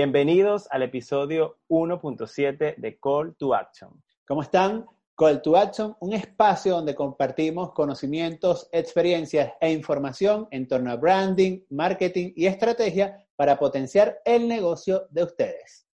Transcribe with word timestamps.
Bienvenidos 0.00 0.68
al 0.70 0.84
episodio 0.84 1.58
1.7 1.68 2.76
de 2.76 3.00
Call 3.00 3.34
to 3.34 3.52
Action. 3.52 4.00
¿Cómo 4.28 4.42
están? 4.42 4.86
Call 5.16 5.42
to 5.42 5.56
Action, 5.56 5.96
un 5.98 6.12
espacio 6.12 6.76
donde 6.76 6.94
compartimos 6.94 7.72
conocimientos, 7.72 8.68
experiencias 8.70 9.54
e 9.60 9.72
información 9.72 10.46
en 10.52 10.68
torno 10.68 10.92
a 10.92 10.96
branding, 10.96 11.62
marketing 11.70 12.32
y 12.36 12.46
estrategia 12.46 13.26
para 13.34 13.58
potenciar 13.58 14.20
el 14.24 14.46
negocio 14.46 15.08
de 15.10 15.24
ustedes. 15.24 15.88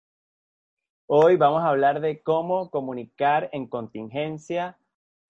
Hoy 1.05 1.36
vamos 1.36 1.61
a 1.61 1.68
hablar 1.68 2.02
de 2.02 2.24
cómo 2.24 2.71
comunicar 2.71 3.52
en 3.54 3.68
contingencia 3.68 4.79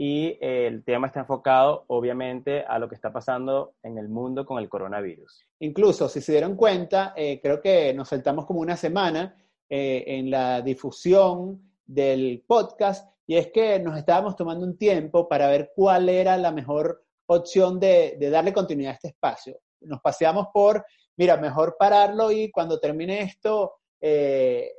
y 0.04 0.36
el 0.42 0.84
tema 0.84 1.06
está 1.06 1.20
enfocado 1.20 1.84
obviamente 1.86 2.66
a 2.68 2.80
lo 2.80 2.90
que 2.90 2.96
está 2.96 3.14
pasando 3.14 3.76
en 3.84 4.00
el 4.00 4.10
mundo 4.10 4.48
con 4.48 4.58
el 4.58 4.68
coronavirus. 4.68 5.46
Incluso, 5.60 6.10
si 6.10 6.22
se 6.22 6.32
dieron 6.32 6.56
cuenta, 6.56 7.14
eh, 7.16 7.40
creo 7.40 7.62
que 7.62 7.94
nos 7.94 8.10
saltamos 8.10 8.48
como 8.48 8.62
una 8.62 8.76
semana 8.76 9.36
eh, 9.70 10.04
en 10.08 10.32
la 10.32 10.64
difusión 10.64 11.62
del 11.86 12.44
podcast 12.48 13.14
y 13.28 13.36
es 13.36 13.52
que 13.52 13.78
nos 13.78 13.96
estábamos 13.96 14.36
tomando 14.36 14.66
un 14.66 14.76
tiempo 14.76 15.30
para 15.30 15.48
ver 15.50 15.72
cuál 15.76 16.10
era 16.10 16.36
la 16.36 16.52
mejor 16.52 17.06
opción 17.28 17.80
de, 17.80 18.18
darle 18.32 18.54
continuidad 18.54 18.94
a 18.94 18.96
este 18.96 19.10
espacio. 19.10 19.60
Nos 19.82 20.02
paseamos 20.02 20.48
por, 20.52 20.84
mira, 21.16 21.38
mejor 21.38 21.76
pararlo 21.78 22.32
y 22.32 22.50
cuando 22.50 22.80
termine 22.80 23.22
esto 23.22 23.76
eh, 24.02 24.74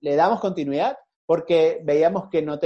le 0.00 0.16
damos 0.16 0.38
continuidad 0.38 0.98
porque 1.26 1.80
veíamos 1.82 2.28
que 2.30 2.40
no, 2.40 2.58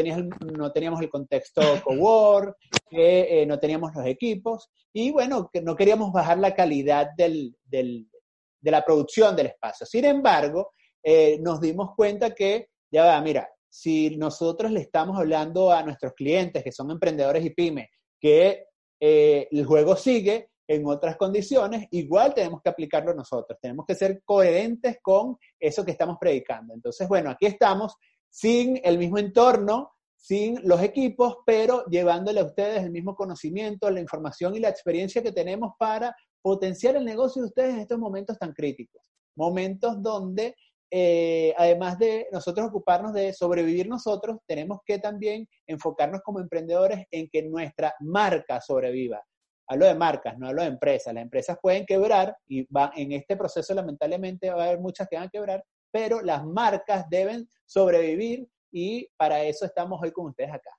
no 0.54 0.72
teníamos 0.72 1.00
el 1.00 1.08
contexto 1.08 1.60
cowork, 1.84 2.56
que 2.88 3.42
eh, 3.42 3.46
no 3.46 3.58
teníamos 3.58 3.94
los 3.94 4.06
equipos 4.06 4.68
y 4.92 5.10
bueno, 5.10 5.48
que 5.52 5.62
no 5.62 5.74
queríamos 5.74 6.12
bajar 6.12 6.38
la 6.38 6.54
calidad 6.54 7.08
del, 7.16 7.56
de 7.64 8.70
la 8.70 8.84
producción 8.84 9.34
del 9.34 9.46
espacio. 9.46 9.86
Sin 9.86 10.04
embargo, 10.04 10.72
eh, 11.02 11.38
nos 11.40 11.60
dimos 11.60 11.90
cuenta 11.96 12.34
que, 12.34 12.68
ya 12.92 13.04
va, 13.04 13.20
mira, 13.20 13.48
si 13.68 14.16
nosotros 14.16 14.70
le 14.70 14.80
estamos 14.80 15.16
hablando 15.16 15.72
a 15.72 15.82
nuestros 15.82 16.12
clientes 16.14 16.62
que 16.62 16.72
son 16.72 16.90
emprendedores 16.90 17.44
y 17.44 17.50
pymes 17.50 17.88
que 18.20 18.64
eh, 19.00 19.48
el 19.50 19.64
juego 19.64 19.96
sigue 19.96 20.50
en 20.68 20.86
otras 20.86 21.16
condiciones, 21.16 21.86
igual 21.90 22.34
tenemos 22.34 22.60
que 22.62 22.68
aplicarlo 22.68 23.14
nosotros, 23.14 23.58
tenemos 23.60 23.86
que 23.86 23.94
ser 23.94 24.22
coherentes 24.24 24.98
con 25.00 25.36
eso 25.58 25.84
que 25.84 25.92
estamos 25.92 26.16
predicando. 26.20 26.74
Entonces, 26.74 27.08
bueno, 27.08 27.30
aquí 27.30 27.46
estamos 27.46 27.94
sin 28.30 28.80
el 28.84 28.96
mismo 28.96 29.18
entorno, 29.18 29.92
sin 30.16 30.60
los 30.62 30.82
equipos, 30.82 31.38
pero 31.46 31.84
llevándole 31.86 32.40
a 32.40 32.44
ustedes 32.44 32.82
el 32.82 32.90
mismo 32.90 33.14
conocimiento, 33.14 33.90
la 33.90 34.00
información 34.00 34.54
y 34.54 34.60
la 34.60 34.68
experiencia 34.68 35.22
que 35.22 35.32
tenemos 35.32 35.72
para 35.78 36.14
potenciar 36.42 36.96
el 36.96 37.04
negocio 37.04 37.42
de 37.42 37.48
ustedes 37.48 37.74
en 37.74 37.80
estos 37.80 37.98
momentos 37.98 38.38
tan 38.38 38.52
críticos. 38.52 39.02
Momentos 39.36 40.02
donde, 40.02 40.54
eh, 40.90 41.54
además 41.56 41.98
de 41.98 42.28
nosotros 42.32 42.68
ocuparnos 42.68 43.12
de 43.12 43.32
sobrevivir 43.32 43.88
nosotros, 43.88 44.38
tenemos 44.46 44.80
que 44.84 44.98
también 44.98 45.48
enfocarnos 45.66 46.20
como 46.22 46.40
emprendedores 46.40 47.06
en 47.10 47.28
que 47.30 47.42
nuestra 47.42 47.94
marca 48.00 48.60
sobreviva. 48.60 49.22
Hablo 49.68 49.86
de 49.86 49.94
marcas, 49.94 50.36
no 50.38 50.48
hablo 50.48 50.62
de 50.62 50.68
empresas. 50.68 51.14
Las 51.14 51.22
empresas 51.22 51.56
pueden 51.62 51.86
quebrar 51.86 52.36
y 52.46 52.66
en 52.96 53.12
este 53.12 53.36
proceso 53.36 53.72
lamentablemente 53.72 54.50
va 54.50 54.64
a 54.64 54.66
haber 54.66 54.80
muchas 54.80 55.08
que 55.08 55.16
van 55.16 55.28
a 55.28 55.30
quebrar, 55.30 55.64
pero 55.90 56.20
las 56.22 56.44
marcas 56.44 57.08
deben 57.08 57.48
sobrevivir 57.66 58.48
y 58.72 59.08
para 59.16 59.42
eso 59.42 59.64
estamos 59.64 60.00
hoy 60.02 60.12
con 60.12 60.26
ustedes 60.26 60.52
acá. 60.52 60.70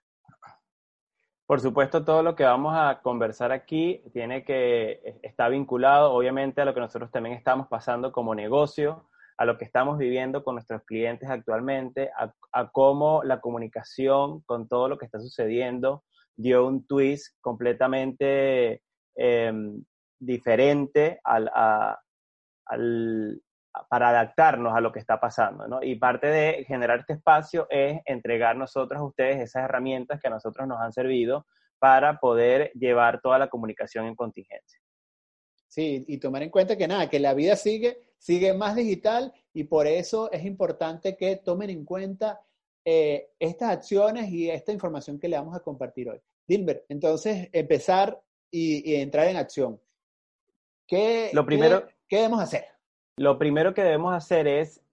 Por 1.45 1.59
supuesto, 1.59 2.05
todo 2.05 2.23
lo 2.23 2.33
que 2.33 2.45
vamos 2.45 2.73
a 2.77 3.01
conversar 3.01 3.51
aquí 3.51 4.01
tiene 4.13 4.45
que 4.45 5.19
está 5.21 5.49
vinculado, 5.49 6.13
obviamente, 6.13 6.61
a 6.61 6.65
lo 6.65 6.73
que 6.73 6.79
nosotros 6.79 7.11
también 7.11 7.35
estamos 7.35 7.67
pasando 7.67 8.13
como 8.13 8.33
negocio, 8.33 9.09
a 9.35 9.43
lo 9.43 9.57
que 9.57 9.65
estamos 9.65 9.97
viviendo 9.97 10.45
con 10.45 10.55
nuestros 10.55 10.83
clientes 10.83 11.29
actualmente, 11.29 12.09
a, 12.53 12.71
cómo 12.71 13.21
la 13.23 13.41
comunicación 13.41 14.39
con 14.43 14.69
todo 14.69 14.87
lo 14.87 14.97
que 14.97 15.03
está 15.03 15.19
sucediendo 15.19 16.05
dio 16.37 16.65
un 16.65 16.85
twist 16.87 17.35
completamente 17.41 18.81
em, 19.15 19.83
diferente 20.19 21.19
al, 21.23 21.51
al, 22.65 23.41
para 23.89 24.09
adaptarnos 24.09 24.75
a 24.75 24.81
lo 24.81 24.91
que 24.91 24.99
está 24.99 25.19
pasando, 25.19 25.67
¿no? 25.67 25.81
Y 25.81 25.95
parte 25.95 26.27
de 26.27 26.65
generar 26.65 26.99
este 26.99 27.13
espacio 27.13 27.67
es 27.69 28.01
entregar 28.05 28.55
nosotros 28.55 28.99
a 28.99 29.03
ustedes 29.03 29.39
esas 29.39 29.63
herramientas 29.63 30.19
que 30.19 30.27
a 30.27 30.31
nosotros 30.31 30.67
nos 30.67 30.79
han 30.81 30.91
servido 30.91 31.45
para 31.79 32.19
poder 32.19 32.71
llevar 32.73 33.21
toda 33.21 33.39
la 33.39 33.49
comunicación 33.49 34.05
en 34.05 34.15
contingencia. 34.15 34.79
Sí, 35.67 36.03
y 36.07 36.17
tomar 36.17 36.43
en 36.43 36.49
cuenta 36.49 36.77
que 36.77 36.87
nada, 36.87 37.09
que 37.09 37.19
la 37.19 37.33
vida 37.33 37.55
sigue, 37.55 37.97
sigue 38.17 38.53
más 38.53 38.75
digital 38.75 39.33
y 39.53 39.63
por 39.63 39.87
eso 39.87 40.29
es 40.31 40.43
importante 40.43 41.15
que 41.15 41.37
tomen 41.37 41.69
en 41.69 41.85
cuenta 41.85 42.41
eh, 42.83 43.31
estas 43.39 43.69
acciones 43.69 44.29
y 44.29 44.49
esta 44.49 44.73
información 44.73 45.17
que 45.17 45.29
le 45.29 45.37
vamos 45.37 45.55
a 45.55 45.61
compartir 45.61 46.09
hoy. 46.09 46.19
Dilbert, 46.45 46.83
entonces 46.89 47.47
empezar 47.53 48.21
y, 48.51 48.95
entrar 48.95 49.27
en 49.27 49.37
acción. 49.37 49.79
¿Qué, 50.85 51.29
Lo 51.31 51.45
primero, 51.45 51.87
¿qué 52.07 52.17
debemos 52.17 52.41
hacer? 52.41 52.65
Lo 53.21 53.37
primero 53.37 53.75
que 53.75 53.83
debemos 53.83 54.15
hacer 54.15 54.47
es 54.47 54.83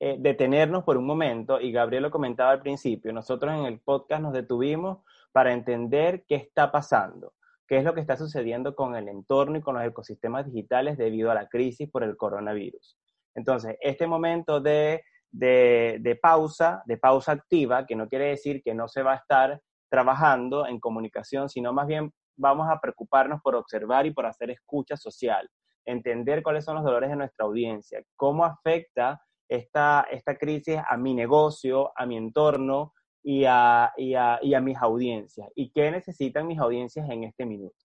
eh, 0.00 0.16
detenernos 0.18 0.84
por 0.84 0.96
un 0.96 1.04
momento, 1.04 1.60
y 1.60 1.70
Gabriel 1.70 2.04
lo 2.04 2.10
comentaba 2.10 2.50
al 2.50 2.62
principio, 2.62 3.12
nosotros 3.12 3.52
en 3.52 3.66
el 3.66 3.78
podcast 3.78 4.22
nos 4.22 4.32
detuvimos 4.32 5.04
para 5.32 5.52
entender 5.52 6.24
qué 6.26 6.36
está 6.36 6.72
pasando, 6.72 7.34
qué 7.68 7.76
es 7.76 7.84
lo 7.84 7.92
que 7.92 8.00
está 8.00 8.16
sucediendo 8.16 8.74
con 8.74 8.96
el 8.96 9.06
entorno 9.08 9.58
y 9.58 9.60
con 9.60 9.74
los 9.74 9.84
ecosistemas 9.84 10.46
digitales 10.46 10.96
debido 10.96 11.30
a 11.30 11.34
la 11.34 11.46
crisis 11.46 11.90
por 11.90 12.04
el 12.04 12.16
coronavirus. 12.16 12.96
Entonces, 13.34 13.76
este 13.82 14.06
momento 14.06 14.62
de, 14.62 15.02
de 15.30 16.18
pausa, 16.22 16.82
de 16.86 16.96
pausa 16.96 17.32
activa, 17.32 17.84
que 17.84 17.96
no 17.96 18.08
quiere 18.08 18.28
decir 18.28 18.62
que 18.62 18.72
no 18.72 18.88
se 18.88 19.02
va 19.02 19.12
a 19.12 19.16
estar 19.16 19.60
trabajando 19.90 20.66
en 20.66 20.80
comunicación, 20.80 21.50
sino 21.50 21.74
más 21.74 21.86
bien 21.86 22.14
vamos 22.34 22.66
a 22.70 22.80
preocuparnos 22.80 23.42
por 23.42 23.54
observar 23.54 24.06
y 24.06 24.10
por 24.10 24.24
hacer 24.24 24.50
escucha 24.50 24.96
social 24.96 25.50
entender 25.84 26.42
cuáles 26.42 26.64
son 26.64 26.76
los 26.76 26.84
dolores 26.84 27.10
de 27.10 27.16
nuestra 27.16 27.46
audiencia, 27.46 28.02
cómo 28.16 28.44
afecta 28.44 29.20
esta, 29.48 30.06
esta 30.10 30.36
crisis 30.36 30.78
a 30.88 30.96
mi 30.96 31.14
negocio, 31.14 31.92
a 31.96 32.06
mi 32.06 32.16
entorno 32.16 32.92
y 33.22 33.44
a, 33.44 33.92
y, 33.96 34.14
a, 34.14 34.38
y 34.42 34.54
a, 34.54 34.60
mis 34.60 34.76
audiencias, 34.78 35.48
y 35.54 35.70
qué 35.70 35.90
necesitan 35.90 36.46
mis 36.46 36.58
audiencias 36.58 37.08
en 37.08 37.24
este 37.24 37.46
minuto. 37.46 37.76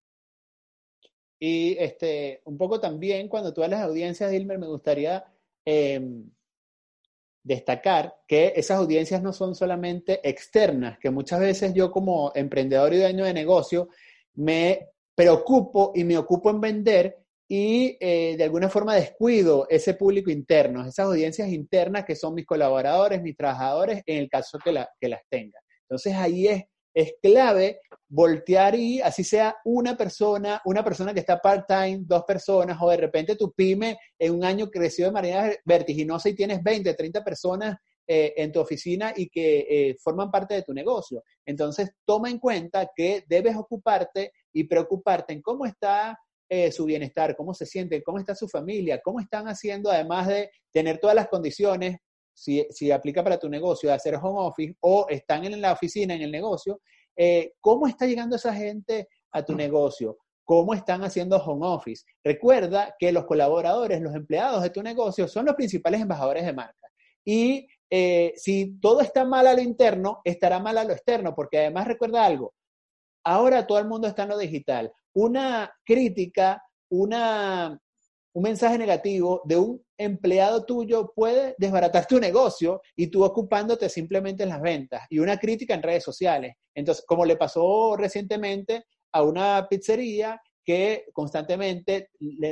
Y 1.39 1.77
este, 1.79 2.41
un 2.45 2.57
poco 2.57 2.79
también, 2.79 3.29
cuando 3.29 3.53
tú 3.53 3.63
hablas 3.63 3.79
de 3.79 3.85
audiencias, 3.85 4.29
Dilmer, 4.29 4.59
me 4.59 4.67
gustaría 4.67 5.23
em, 5.63 6.29
destacar 7.43 8.13
que 8.27 8.53
esas 8.55 8.77
audiencias 8.77 9.23
no 9.23 9.31
son 9.31 9.55
solamente 9.55 10.27
externas, 10.27 10.99
que 10.99 11.09
muchas 11.09 11.39
veces 11.39 11.73
yo 11.73 11.91
como 11.91 12.33
emprendedor 12.35 12.93
y 12.93 12.97
dueño 12.97 13.23
de 13.23 13.33
negocio 13.33 13.87
me 14.35 14.89
preocupo 15.15 15.93
y 15.95 16.03
me 16.03 16.17
ocupo 16.17 16.49
en 16.49 16.61
vender 16.61 17.17
y 17.51 17.97
eh, 17.99 18.35
de 18.37 18.43
alguna 18.43 18.69
forma 18.69 18.93
descuido 18.93 19.65
ese 19.71 19.95
público 19.95 20.29
interno, 20.29 20.81
esas 20.81 21.07
audiencias 21.07 21.49
internas 21.49 22.05
que 22.05 22.15
son 22.15 22.35
mis 22.35 22.45
colaboradores, 22.45 23.23
mis 23.23 23.35
trabajadores, 23.35 24.03
en 24.05 24.19
el 24.19 24.29
caso 24.29 24.59
que, 24.63 24.71
la, 24.71 24.87
que 25.01 25.09
las 25.09 25.21
tenga. 25.27 25.59
Entonces 25.81 26.13
ahí 26.13 26.47
es, 26.47 26.65
es 26.93 27.13
clave 27.23 27.81
voltear 28.07 28.75
y 28.75 29.01
así 29.01 29.23
sea 29.23 29.55
una 29.65 29.97
persona, 29.97 30.61
una 30.65 30.83
persona 30.83 31.11
que 31.11 31.21
está 31.21 31.39
part-time, 31.39 32.01
dos 32.03 32.23
personas, 32.23 32.77
o 32.79 32.87
de 32.91 32.97
repente 32.97 33.35
tu 33.35 33.51
pyme 33.51 33.97
en 34.19 34.35
un 34.35 34.43
año 34.43 34.69
creció 34.69 35.05
de 35.05 35.11
manera 35.11 35.51
vertiginosa 35.65 36.29
y 36.29 36.35
tienes 36.35 36.61
20, 36.61 36.93
30 36.93 37.23
personas 37.23 37.77
eh, 38.05 38.35
en 38.37 38.51
tu 38.51 38.59
oficina 38.59 39.11
y 39.15 39.27
que 39.27 39.65
eh, 39.69 39.97
forman 39.99 40.29
parte 40.29 40.53
de 40.53 40.61
tu 40.61 40.73
negocio. 40.73 41.23
Entonces, 41.43 41.91
toma 42.05 42.29
en 42.29 42.37
cuenta 42.37 42.91
que 42.95 43.23
debes 43.27 43.55
ocuparte 43.55 44.33
y 44.53 44.65
preocuparte 44.65 45.33
en 45.33 45.41
cómo 45.41 45.65
está 45.65 46.19
eh, 46.51 46.71
su 46.71 46.85
bienestar, 46.85 47.35
cómo 47.35 47.53
se 47.53 47.67
siente, 47.67 48.01
cómo 48.01 48.17
está 48.17 48.33
su 48.33 48.47
familia, 48.47 48.99
cómo 49.03 49.19
están 49.19 49.47
haciendo, 49.47 49.91
además 49.91 50.27
de 50.27 50.49
tener 50.71 50.97
todas 50.97 51.15
las 51.15 51.27
condiciones, 51.27 51.97
si, 52.33 52.65
si 52.71 52.91
aplica 52.91 53.23
para 53.23 53.37
tu 53.37 53.47
negocio, 53.47 53.89
de 53.89 53.95
hacer 53.95 54.15
home 54.15 54.39
office 54.39 54.75
o 54.79 55.05
están 55.09 55.45
en 55.45 55.61
la 55.61 55.73
oficina, 55.73 56.15
en 56.15 56.23
el 56.23 56.31
negocio, 56.31 56.81
eh, 57.15 57.53
cómo 57.61 57.85
está 57.85 58.07
llegando 58.07 58.35
esa 58.35 58.53
gente 58.53 59.09
a 59.31 59.43
tu 59.43 59.55
negocio, 59.55 60.17
cómo 60.43 60.73
están 60.73 61.03
haciendo 61.03 61.37
home 61.37 61.67
office. 61.67 62.03
Recuerda 62.23 62.95
que 62.97 63.11
los 63.11 63.25
colaboradores, 63.25 64.01
los 64.01 64.15
empleados 64.15 64.63
de 64.63 64.71
tu 64.71 64.81
negocio 64.81 65.27
son 65.27 65.45
los 65.45 65.55
principales 65.55 66.01
embajadores 66.01 66.45
de 66.45 66.53
marca. 66.53 66.87
Y 67.23 67.67
eh, 67.91 68.33
si 68.37 68.79
todo 68.79 69.01
está 69.01 69.25
mal 69.25 69.45
a 69.45 69.53
lo 69.53 69.61
interno, 69.61 70.21
estará 70.23 70.59
mal 70.59 70.79
a 70.79 70.83
lo 70.83 70.93
externo, 70.93 71.35
porque 71.35 71.59
además 71.59 71.87
recuerda 71.87 72.25
algo, 72.25 72.53
ahora 73.23 73.67
todo 73.67 73.79
el 73.79 73.87
mundo 73.87 74.07
está 74.07 74.23
en 74.23 74.29
lo 74.29 74.37
digital 74.37 74.91
una 75.19 75.73
crítica, 75.83 76.61
un 76.89 77.81
mensaje 78.33 78.77
negativo 78.77 79.41
de 79.43 79.57
un 79.57 79.83
empleado 79.97 80.65
tuyo 80.65 81.11
puede 81.13 81.55
desbaratar 81.57 82.07
tu 82.07 82.19
negocio 82.19 82.81
y 82.95 83.07
tú 83.07 83.23
ocupándote 83.23 83.89
simplemente 83.89 84.43
en 84.43 84.49
las 84.49 84.61
ventas 84.61 85.01
y 85.09 85.19
una 85.19 85.37
crítica 85.37 85.73
en 85.73 85.83
redes 85.83 86.03
sociales. 86.03 86.53
Entonces, 86.73 87.03
como 87.05 87.25
le 87.25 87.35
pasó 87.35 87.97
recientemente 87.97 88.85
a 89.11 89.23
una 89.23 89.67
pizzería 89.69 90.41
que 90.63 91.05
constantemente 91.11 92.11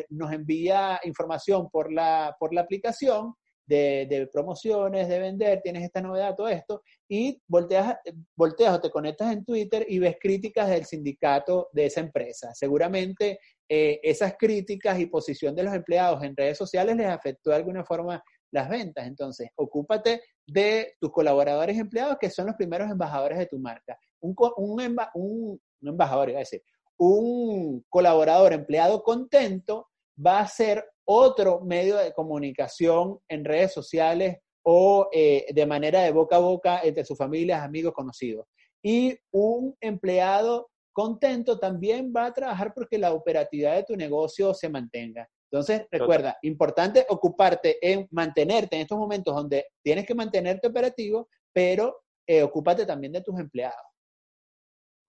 nos 0.09 0.33
envía 0.33 0.99
información 1.03 1.69
por 1.69 1.91
la, 1.93 2.35
por 2.37 2.53
la 2.53 2.61
aplicación 2.61 3.33
de, 3.67 4.29
promociones, 4.31 5.07
de 5.07 5.19
vender, 5.19 5.61
tienes 5.61 5.83
esta 5.83 6.01
novedad, 6.01 6.35
todo 6.35 6.47
esto, 6.47 6.81
y 7.07 7.41
volteas, 7.47 7.97
volteas 8.35 8.75
o 8.75 8.81
te 8.81 8.89
conectas 8.89 9.33
en 9.33 9.43
Twitter 9.43 9.85
y 9.87 9.99
ves 9.99 10.15
críticas 10.19 10.69
del 10.69 10.85
sindicato 10.85 11.69
de 11.73 11.85
esa 11.85 11.99
empresa. 11.99 12.53
Seguramente 12.53 13.39
eh, 13.67 13.99
esas 14.01 14.35
críticas 14.37 14.99
y 14.99 15.07
posición 15.07 15.53
de 15.53 15.63
los 15.63 15.73
empleados 15.73 16.23
en 16.23 16.35
redes 16.35 16.57
sociales 16.57 16.95
les 16.95 17.07
afectó 17.07 17.49
de 17.49 17.57
alguna 17.57 17.83
forma 17.83 18.23
las 18.51 18.69
ventas. 18.69 19.05
Entonces, 19.05 19.49
ocúpate 19.55 20.21
de 20.45 20.95
tus 20.99 21.11
colaboradores 21.11 21.77
empleados 21.77 22.17
que 22.19 22.29
son 22.29 22.47
los 22.47 22.55
primeros 22.55 22.89
embajadores 22.89 23.37
de 23.37 23.47
tu 23.47 23.59
marca. 23.59 23.97
Un, 24.21 24.33
un, 24.57 24.97
un, 25.13 25.59
embajador, 25.81 26.29
iba 26.29 26.39
a 26.39 26.39
decir, 26.39 26.63
un 26.97 27.85
colaborador 27.89 28.53
empleado 28.53 29.03
contento 29.03 29.89
va 30.25 30.39
a 30.39 30.47
ser 30.47 30.83
otro 31.07 31.62
medio 31.62 31.95
de 31.98 32.13
comunicación 32.13 33.19
en 33.30 33.45
redes 33.45 33.74
sociales 33.74 34.38
o 34.63 35.07
eh, 35.13 35.45
de 35.54 35.65
manera 35.65 36.01
de 36.01 36.12
boca 36.12 36.36
a 36.36 36.39
boca 36.39 36.81
entre 36.83 37.06
sus 37.06 37.18
familias, 37.18 37.63
amigos, 37.63 37.94
conocidos. 37.94 38.45
Y 38.83 39.18
un 39.31 39.75
empleado 39.80 40.69
contento 40.92 41.57
también 41.57 42.12
va 42.15 42.25
a 42.25 42.33
trabajar 42.33 42.74
porque 42.74 42.98
la 42.98 43.13
operatividad 43.13 43.75
de 43.75 43.83
tu 43.83 43.95
negocio 43.95 44.54
se 44.54 44.68
mantenga. 44.68 45.30
Entonces, 45.50 45.88
recuerda, 45.89 46.38
importante 46.42 47.06
ocuparte 47.07 47.77
en 47.81 48.06
mantenerte 48.12 48.75
en 48.75 48.81
estos 48.81 48.98
momentos 48.98 49.33
donde 49.33 49.68
tienes 49.81 50.06
que 50.06 50.13
mantenerte 50.13 50.68
operativo, 50.68 51.30
pero 51.53 52.01
eh, 52.27 52.44
ocúpate 52.44 52.86
también 52.86 53.13
de 53.13 53.21
tus 53.21 53.39
empleados. 53.39 53.80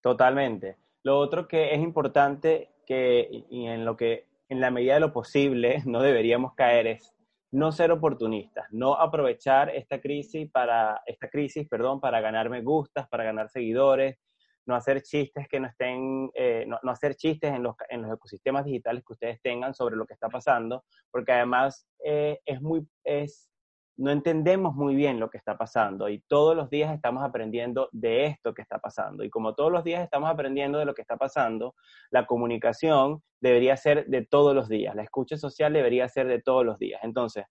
Totalmente. 0.01 0.77
Lo 1.03 1.19
otro 1.19 1.49
que 1.49 1.75
es 1.75 1.81
importante 1.81 2.71
que, 2.87 3.44
y 3.51 3.67
en 3.67 3.85
lo 3.85 3.97
que 3.97 4.28
en 4.49 4.61
la 4.61 4.71
medida 4.71 4.95
de 4.95 5.00
lo 5.00 5.12
posible 5.12 5.83
no 5.87 6.03
deberíamos 6.03 6.55
caer 6.55 6.87
es 6.87 7.15
no 7.50 7.73
ser 7.73 7.91
oportunistas, 7.91 8.67
no 8.71 8.95
aprovechar 8.95 9.71
esta 9.71 10.00
crisis 10.00 10.50
para, 10.50 11.00
esta 11.06 11.31
crisis, 11.31 11.67
perdón, 11.67 11.99
para 11.99 12.21
ganar 12.21 12.50
me 12.50 12.61
gustas, 12.61 13.09
para 13.09 13.25
ganar 13.25 13.49
seguidores, 13.49 14.19
no 14.67 14.75
hacer 14.75 15.03
chistes 15.03 15.49
que 15.49 15.59
no 15.59 15.67
estén, 15.67 16.31
eh, 16.35 16.67
no, 16.67 16.79
hacer 16.91 17.15
chistes 17.15 17.50
en 17.50 17.62
los, 17.62 17.75
en 17.89 18.03
los, 18.03 18.12
ecosistemas 18.12 18.67
digitales 18.67 19.03
que 19.03 19.15
ustedes 19.15 19.41
tengan 19.41 19.73
sobre 19.73 19.97
lo 19.97 20.05
que 20.05 20.12
está 20.12 20.29
pasando, 20.29 20.85
porque 21.11 21.33
además 21.33 21.89
eh, 22.05 22.39
es 22.44 22.61
muy, 22.61 22.87
es, 23.03 23.51
no 23.99 24.12
entendemos 24.12 24.75
muy 24.77 24.95
bien 24.95 25.19
lo 25.19 25.29
que 25.29 25.39
está 25.39 25.59
pasando 25.59 26.09
y 26.09 26.21
todos 26.21 26.56
los 26.56 26.71
días 26.71 26.95
estamos 26.95 27.25
aprendiendo 27.25 27.89
de 27.91 28.27
esto 28.27 28.55
que 28.55 28.62
está 28.62 28.79
pasando. 28.79 29.25
Y 29.25 29.31
como 29.31 29.55
todos 29.55 29.73
los 29.73 29.83
días 29.83 30.03
estamos 30.03 30.31
aprendiendo 30.31 30.79
de 30.79 30.85
lo 30.85 30.95
que 30.95 31.03
está 31.03 31.17
pasando, 31.17 31.75
la 32.11 32.25
comunicación 32.25 33.23
debería 33.41 33.77
ser 33.77 34.06
de 34.06 34.25
todos 34.25 34.55
los 34.55 34.69
días, 34.69 34.95
la 34.95 35.03
escucha 35.03 35.37
social 35.37 35.73
debería 35.73 36.09
ser 36.09 36.29
de 36.29 36.41
todos 36.41 36.65
los 36.65 36.79
días. 36.79 37.00
Entonces, 37.03 37.45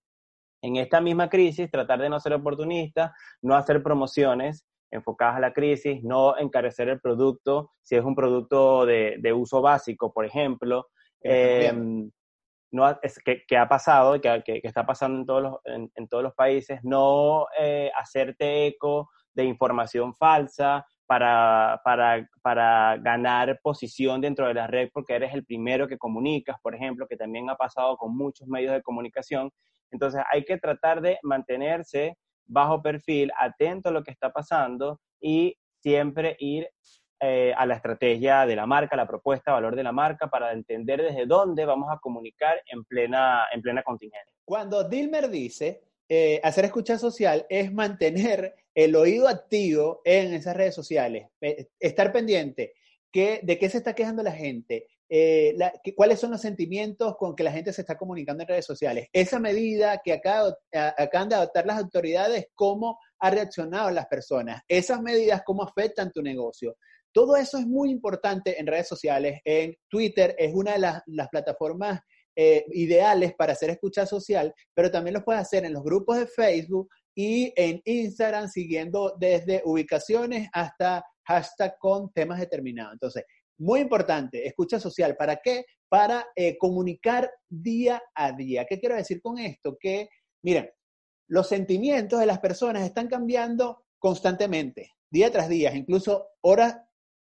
en 0.62 0.78
esta 0.78 1.02
misma 1.02 1.30
crisis, 1.30 1.70
tratar 1.70 2.00
de 2.00 2.10
no 2.10 2.20
ser 2.20 2.34
oportunista, 2.34 3.14
no 3.42 3.56
hacer 3.56 3.84
promociones 3.84 4.66
enfocadas 4.90 5.36
a 5.36 5.42
la 5.42 5.54
crisis, 5.54 6.02
no 6.02 6.38
encarecer 6.38 6.88
el 6.88 7.02
producto, 7.02 7.72
si 7.82 7.98
es 7.98 8.06
un 8.06 8.16
producto 8.16 8.86
de, 8.86 9.34
uso 9.36 9.62
básico, 9.62 10.14
por 10.14 10.26
ejemplo 10.26 10.88
no, 12.72 12.90
es, 13.02 13.19
que, 13.24 13.58
ha 13.58 13.68
pasado 13.68 14.16
y 14.16 14.19
que, 14.19 14.44
que, 14.44 14.62
está 14.64 14.86
pasando 14.86 15.19
en 15.19 15.25
todos 15.25 15.42
los, 15.42 15.56
en, 15.66 16.08
todos 16.08 16.24
los 16.24 16.34
países, 16.34 16.80
no 16.84 17.48
eh, 17.58 17.92
hacerte 17.98 18.68
eco 18.68 19.10
de 19.34 19.46
información 19.46 20.14
falsa 20.14 20.86
para, 21.06 21.80
para, 21.84 22.28
para, 22.42 22.98
ganar 22.98 23.60
posición 23.62 24.19
dentro 24.19 24.48
de 24.48 24.54
la 24.54 24.68
red 24.68 24.90
porque 24.94 25.14
eres 25.14 25.34
el 25.34 25.46
primero 25.46 25.88
que 25.88 25.98
comunicas, 25.98 26.58
por 26.62 26.75
ejemplo, 26.75 27.08
que 27.08 27.16
también 27.16 27.50
ha 27.50 27.56
pasado 27.56 27.96
con 27.98 28.16
muchos 28.18 28.48
medios 28.48 28.74
de 28.74 28.81
comunicación. 28.81 29.50
Entonces 29.92 30.22
hay 30.31 30.44
que 30.44 30.58
tratar 30.58 31.02
de 31.02 31.19
mantenerse 31.24 32.18
bajo 32.46 32.81
perfil, 32.81 33.31
atento 33.40 33.90
a 33.90 33.92
lo 33.92 34.04
que 34.04 34.12
está 34.12 34.31
pasando 34.31 35.00
y 35.22 35.56
siempre 35.81 36.36
ir 36.40 36.68
eh, 37.19 37.52
a 37.58 37.66
la 37.66 37.74
estrategia 37.74 38.46
de 38.46 38.56
la 38.56 38.68
marca, 38.68 38.96
la 38.96 39.08
propuesta, 39.08 39.52
valor 39.52 39.75
de 39.75 39.81
la 39.84 39.92
marca, 39.92 40.28
para 40.28 40.52
entender 40.52 41.02
desde 41.02 41.25
dónde 41.25 41.66
vamos 41.66 41.92
a 41.92 41.98
comunicar 41.98 42.62
en 42.72 42.84
plena, 42.84 43.46
en 43.52 43.64
plena 43.64 43.81
contingencia. 43.81 44.31
Cuando 44.46 44.88
Dilmer 44.88 45.28
dice 45.28 45.81
eh, 46.08 46.40
hacer 46.44 46.66
escucha 46.66 47.00
social 47.00 47.46
es 47.50 47.74
mantener 47.74 48.54
el 48.75 48.96
oído 48.96 49.28
activo 49.28 50.02
en 50.06 50.36
esas 50.36 50.56
redes 50.56 50.75
sociales, 50.75 51.28
eh, 51.42 51.69
estar 51.80 52.12
pendiente 52.12 52.75
que, 53.12 53.40
de 53.42 53.58
qué 53.58 53.68
se 53.68 53.80
está 53.80 53.96
quejando 53.96 54.22
la 54.22 54.31
gente, 54.31 54.88
cuáles 55.96 56.19
son 56.19 56.31
los 56.31 56.42
sentimientos 56.42 57.16
con 57.18 57.36
que 57.36 57.44
la 57.44 57.52
gente 57.52 57.74
se 57.74 57.81
está 57.81 57.98
comunicando 57.98 58.44
en 58.44 58.50
redes 58.50 58.66
sociales. 58.66 59.08
Esa 59.12 59.40
medida 59.40 60.02
que 60.04 60.14
acá, 60.14 60.56
acaban 60.72 61.30
de 61.30 61.36
adoptar 61.36 61.66
las 61.66 61.80
autoridades, 61.80 62.48
cómo 62.54 63.00
ha 63.19 63.30
reaccionado 63.31 63.90
las 63.90 64.06
personas. 64.06 64.62
Esas 64.68 65.02
medidas, 65.02 65.42
cómo 65.46 65.64
afectan 65.64 66.12
tu 66.12 66.22
negocio. 66.22 66.75
Todo 67.12 67.36
eso 67.36 67.57
es 67.57 67.65
muy 67.65 67.89
importante 67.89 68.59
en 68.59 68.68
redes 68.68 68.88
sociales. 68.88 69.39
En 69.44 69.75
Twitter 69.89 70.36
es 70.38 70.54
una 70.54 70.74
de 70.74 70.80
las, 70.80 71.30
plataformas 71.30 72.01
eh, 72.36 72.65
ideales 72.71 73.33
para 73.36 73.54
hacer 73.54 73.69
escucha 73.71 74.06
social, 74.06 74.54
pero 74.74 74.92
también 74.92 75.15
lo 75.15 75.24
puedes 75.24 75.42
hacer 75.42 75.65
en 75.65 75.74
los 75.74 75.83
grupos 75.83 76.18
de 76.18 76.27
Facebook 76.27 76.89
y 77.15 77.51
en 77.56 77.81
Instagram 77.83 78.48
siguiendo 78.48 79.15
desde 79.19 79.63
ubicaciones 79.65 80.48
hasta 80.54 81.04
hashtag 81.25 81.77
con 81.80 82.12
temas 82.13 82.39
determinados. 82.39 82.94
Entonces, 82.94 83.24
muy 83.59 83.80
importante, 83.80 84.45
escucha 84.45 84.80
social. 84.80 85.15
¿Para 85.18 85.38
qué? 85.38 85.65
Para 85.89 86.27
eh, 86.36 86.57
comunicar 86.57 87.31
día 87.50 88.01
a 88.13 88.31
día. 88.31 88.65
¿Qué 88.65 88.80
quiero 88.80 88.95
decir 88.95 89.19
con 89.21 89.39
esto? 89.39 89.77
Que, 89.80 90.09
miren, 90.44 90.69
los 91.27 91.48
sentimientos 91.50 92.19
de 92.19 92.25
las 92.25 92.39
personas 92.39 92.83
están 92.83 93.07
cambiando 93.07 93.83
constantemente, 94.00 94.94
día 95.09 95.31
tras 95.31 95.50
día, 95.50 95.74
incluso 95.75 96.30
horas 96.42 96.77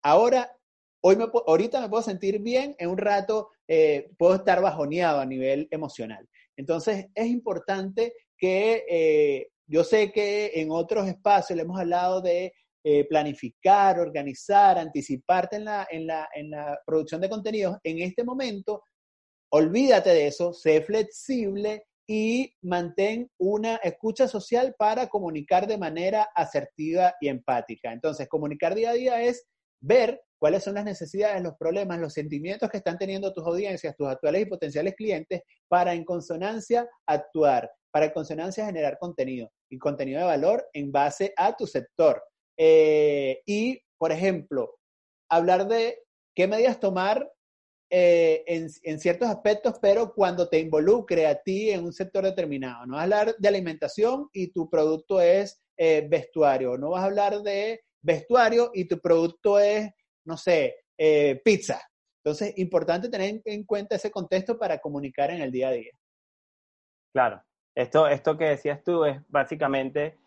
Ahora, 0.07 0.49
hoy 1.03 1.17
me, 1.17 1.25
ahorita 1.47 1.81
me 1.81 1.89
puedo 1.89 2.01
sentir 2.01 2.39
bien, 2.39 2.73
en 2.79 2.89
un 2.89 2.97
rato 2.97 3.49
eh, 3.67 4.09
puedo 4.17 4.35
estar 4.35 4.61
bajoneado 4.61 5.19
a 5.19 5.25
nivel 5.25 5.67
emocional. 5.69 6.25
Entonces, 6.55 7.07
es 7.13 7.27
importante 7.27 8.13
que 8.37 8.85
eh, 8.89 9.49
yo 9.69 9.83
sé 9.83 10.13
que 10.13 10.61
en 10.61 10.71
otros 10.71 11.09
espacios 11.09 11.57
le 11.57 11.63
hemos 11.63 11.77
hablado 11.77 12.21
de 12.21 12.53
eh, 12.85 13.05
planificar, 13.09 13.99
organizar, 13.99 14.77
anticiparte 14.77 15.57
en 15.57 15.65
la, 15.65 15.85
en, 15.91 16.07
la, 16.07 16.29
en 16.33 16.51
la 16.51 16.79
producción 16.85 17.19
de 17.19 17.27
contenidos. 17.27 17.77
En 17.83 17.99
este 17.99 18.23
momento, 18.23 18.83
olvídate 19.51 20.11
de 20.11 20.27
eso, 20.27 20.53
sé 20.53 20.83
flexible 20.83 21.83
y 22.07 22.55
mantén 22.61 23.29
una 23.37 23.75
escucha 23.83 24.29
social 24.29 24.73
para 24.79 25.07
comunicar 25.07 25.67
de 25.67 25.77
manera 25.77 26.29
asertiva 26.33 27.13
y 27.19 27.27
empática. 27.27 27.91
Entonces, 27.91 28.29
comunicar 28.29 28.73
día 28.73 28.91
a 28.91 28.93
día 28.93 29.21
es 29.21 29.45
ver 29.79 30.21
cuáles 30.39 30.63
son 30.63 30.75
las 30.75 30.85
necesidades, 30.85 31.41
los 31.41 31.55
problemas, 31.55 31.99
los 31.99 32.13
sentimientos 32.13 32.69
que 32.69 32.77
están 32.77 32.97
teniendo 32.97 33.33
tus 33.33 33.45
audiencias, 33.45 33.95
tus 33.95 34.07
actuales 34.07 34.43
y 34.43 34.45
potenciales 34.45 34.95
clientes, 34.95 35.41
para 35.67 35.93
en 35.93 36.03
consonancia 36.03 36.87
actuar, 37.05 37.69
para 37.91 38.07
en 38.07 38.11
consonancia 38.11 38.65
generar 38.65 38.97
contenido 38.99 39.51
y 39.69 39.77
contenido 39.77 40.19
de 40.19 40.25
valor 40.25 40.67
en 40.73 40.91
base 40.91 41.33
a 41.35 41.55
tu 41.55 41.65
sector. 41.65 42.23
Eh, 42.57 43.41
y, 43.45 43.79
por 43.97 44.11
ejemplo, 44.11 44.75
hablar 45.29 45.67
de 45.67 45.99
qué 46.35 46.47
medidas 46.47 46.79
tomar 46.79 47.29
eh, 47.89 48.43
en, 48.47 48.99
ciertos 48.99 49.29
aspectos, 49.29 49.75
pero 49.81 50.13
cuando 50.13 50.49
te 50.49 50.59
involucre 50.59 51.25
a 51.25 51.41
ti 51.41 51.69
en 51.69 51.85
un 51.85 51.93
sector 51.93 52.23
determinado. 52.23 52.85
No 52.85 52.93
vas 52.93 52.99
a 52.99 53.03
hablar 53.03 53.35
de 53.37 53.47
alimentación 53.47 54.29
y 54.33 54.51
tu 54.51 54.69
producto 54.69 55.21
es 55.21 55.61
eh, 55.77 56.05
vestuario. 56.09 56.77
No 56.77 56.89
vas 56.91 57.03
a 57.03 57.05
hablar 57.05 57.41
de 57.43 57.81
vestuario 58.01 58.71
y 58.73 58.87
tu 58.87 58.99
producto 58.99 59.59
es, 59.59 59.89
no 60.25 60.37
sé, 60.37 60.85
eh, 60.97 61.41
pizza. 61.43 61.81
Entonces, 62.23 62.57
importante 62.57 63.09
tener 63.09 63.41
en 63.45 63.63
cuenta 63.63 63.95
ese 63.95 64.11
contexto 64.11 64.57
para 64.57 64.79
comunicar 64.79 65.31
en 65.31 65.41
el 65.41 65.51
día 65.51 65.69
a 65.69 65.71
día. 65.71 65.91
Claro, 67.13 67.41
esto, 67.73 68.07
esto 68.07 68.37
que 68.37 68.45
decías 68.45 68.83
tú 68.83 69.05
es 69.05 69.19
básicamente 69.29 70.17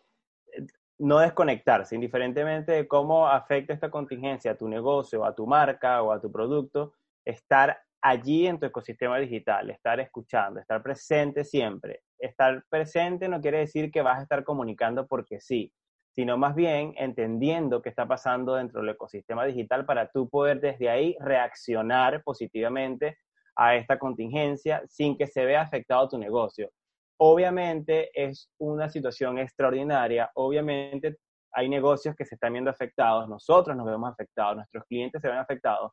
eh, 0.52 0.66
no 0.98 1.18
desconectarse, 1.18 1.94
indiferentemente 1.94 2.72
de 2.72 2.88
cómo 2.88 3.26
afecta 3.26 3.72
esta 3.72 3.90
contingencia 3.90 4.52
a 4.52 4.56
tu 4.56 4.68
negocio, 4.68 5.24
a 5.24 5.34
tu 5.34 5.46
marca 5.46 6.02
o 6.02 6.12
a 6.12 6.20
tu 6.20 6.30
producto, 6.30 6.94
estar 7.24 7.78
allí 8.02 8.46
en 8.46 8.58
tu 8.58 8.66
ecosistema 8.66 9.18
digital, 9.18 9.70
estar 9.70 10.00
escuchando, 10.00 10.60
estar 10.60 10.82
presente 10.82 11.44
siempre. 11.44 12.02
Estar 12.18 12.64
presente 12.68 13.28
no 13.28 13.40
quiere 13.40 13.58
decir 13.58 13.90
que 13.90 14.02
vas 14.02 14.18
a 14.18 14.22
estar 14.22 14.44
comunicando 14.44 15.06
porque 15.06 15.40
sí, 15.40 15.72
sino 16.20 16.36
más 16.36 16.54
bien 16.54 16.92
entendiendo 16.98 17.80
qué 17.80 17.88
está 17.88 18.06
pasando 18.06 18.56
dentro 18.56 18.82
del 18.82 18.90
ecosistema 18.90 19.46
digital 19.46 19.86
para 19.86 20.10
tú 20.10 20.28
poder 20.28 20.60
desde 20.60 20.90
ahí 20.90 21.16
reaccionar 21.18 22.22
positivamente 22.22 23.16
a 23.56 23.74
esta 23.74 23.98
contingencia 23.98 24.82
sin 24.86 25.16
que 25.16 25.26
se 25.26 25.46
vea 25.46 25.62
afectado 25.62 26.10
tu 26.10 26.18
negocio. 26.18 26.68
Obviamente 27.16 28.10
es 28.12 28.50
una 28.58 28.90
situación 28.90 29.38
extraordinaria, 29.38 30.30
obviamente 30.34 31.16
hay 31.52 31.70
negocios 31.70 32.14
que 32.14 32.26
se 32.26 32.34
están 32.34 32.52
viendo 32.52 32.70
afectados, 32.70 33.26
nosotros 33.26 33.74
nos 33.74 33.86
vemos 33.86 34.12
afectados, 34.12 34.56
nuestros 34.56 34.84
clientes 34.84 35.22
se 35.22 35.28
ven 35.28 35.38
afectados, 35.38 35.92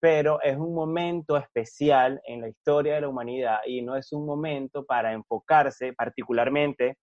pero 0.00 0.40
es 0.40 0.56
un 0.56 0.74
momento 0.74 1.36
especial 1.36 2.18
en 2.24 2.40
la 2.40 2.48
historia 2.48 2.94
de 2.94 3.02
la 3.02 3.08
humanidad 3.10 3.58
y 3.66 3.82
no 3.82 3.94
es 3.94 4.10
un 4.14 4.24
momento 4.24 4.86
para 4.86 5.12
enfocarse 5.12 5.92
particularmente 5.92 6.96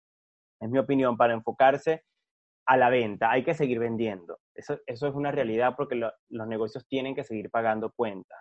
es 0.60 0.70
mi 0.70 0.78
opinión, 0.78 1.16
para 1.16 1.32
enfocarse 1.32 2.04
a 2.70 2.76
la 2.76 2.88
venta. 2.88 3.32
Hay 3.32 3.42
que 3.42 3.52
seguir 3.52 3.80
vendiendo. 3.80 4.38
Eso, 4.54 4.78
eso 4.86 5.08
es 5.08 5.14
una 5.16 5.32
realidad 5.32 5.74
porque 5.76 5.96
los 5.96 6.46
negocios 6.46 6.86
tienen 6.86 7.16
que 7.16 7.24
seguir 7.24 7.50
pagando 7.50 7.90
cuentas 7.90 8.38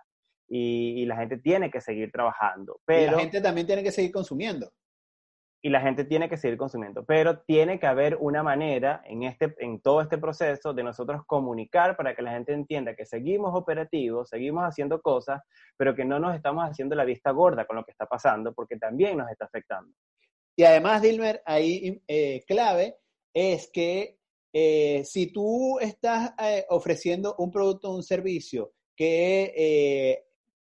y, 0.48 1.03
la 1.07 1.15
gente 1.15 1.38
tiene 1.38 1.71
que 1.71 1.81
seguir 1.81 2.12
trabajando. 2.12 2.79
Pero, 2.86 3.13
y 3.13 3.15
la 3.15 3.19
gente 3.21 3.41
también 3.41 3.65
tiene 3.65 3.81
que 3.81 3.91
seguir 3.91 4.12
consumiendo. 4.12 4.71
Y 5.63 5.69
la 5.69 5.81
gente 5.81 6.05
tiene 6.05 6.29
que 6.29 6.38
seguir 6.38 6.57
consumiendo, 6.57 7.03
pero 7.05 7.39
tiene 7.39 7.79
que 7.79 7.88
haber 7.88 8.17
una 8.21 8.43
manera 8.43 9.01
en, 9.03 9.24
este, 9.24 9.55
en 9.57 9.81
todo 9.81 10.00
este 10.01 10.17
proceso 10.19 10.74
de 10.74 10.83
nosotros 10.83 11.24
comunicar 11.25 11.98
para 11.98 12.15
que 12.15 12.21
la 12.21 12.31
gente 12.31 12.53
entienda 12.53 12.95
que 12.95 13.05
seguimos 13.05 13.53
operativos, 13.53 14.29
seguimos 14.29 14.63
haciendo 14.63 15.01
cosas, 15.01 15.41
pero 15.75 15.95
que 15.95 16.05
no 16.05 16.17
nos 16.19 16.36
estamos 16.36 16.63
haciendo 16.69 16.95
la 16.95 17.03
vista 17.03 17.31
gorda 17.31 17.65
con 17.65 17.75
lo 17.75 17.83
que 17.83 17.91
está 17.91 18.05
pasando, 18.05 18.53
porque 18.53 18.77
también 18.77 19.17
nos 19.17 19.29
está 19.29 19.45
afectando. 19.45 19.91
Y 20.55 20.63
además, 20.63 21.01
Dilmer, 21.01 21.41
ahí 21.45 22.01
eh, 22.07 22.43
clave 22.48 22.95
es 23.33 23.69
que 23.74 24.18
eh, 24.53 25.03
si 25.06 25.32
tú 25.32 25.79
estás 25.79 26.34
eh, 26.41 26.65
ofreciendo 26.70 27.36
un 27.38 27.51
producto 27.51 27.89
o 27.89 27.96
un 27.96 28.03
servicio 28.03 28.74
que 28.96 30.25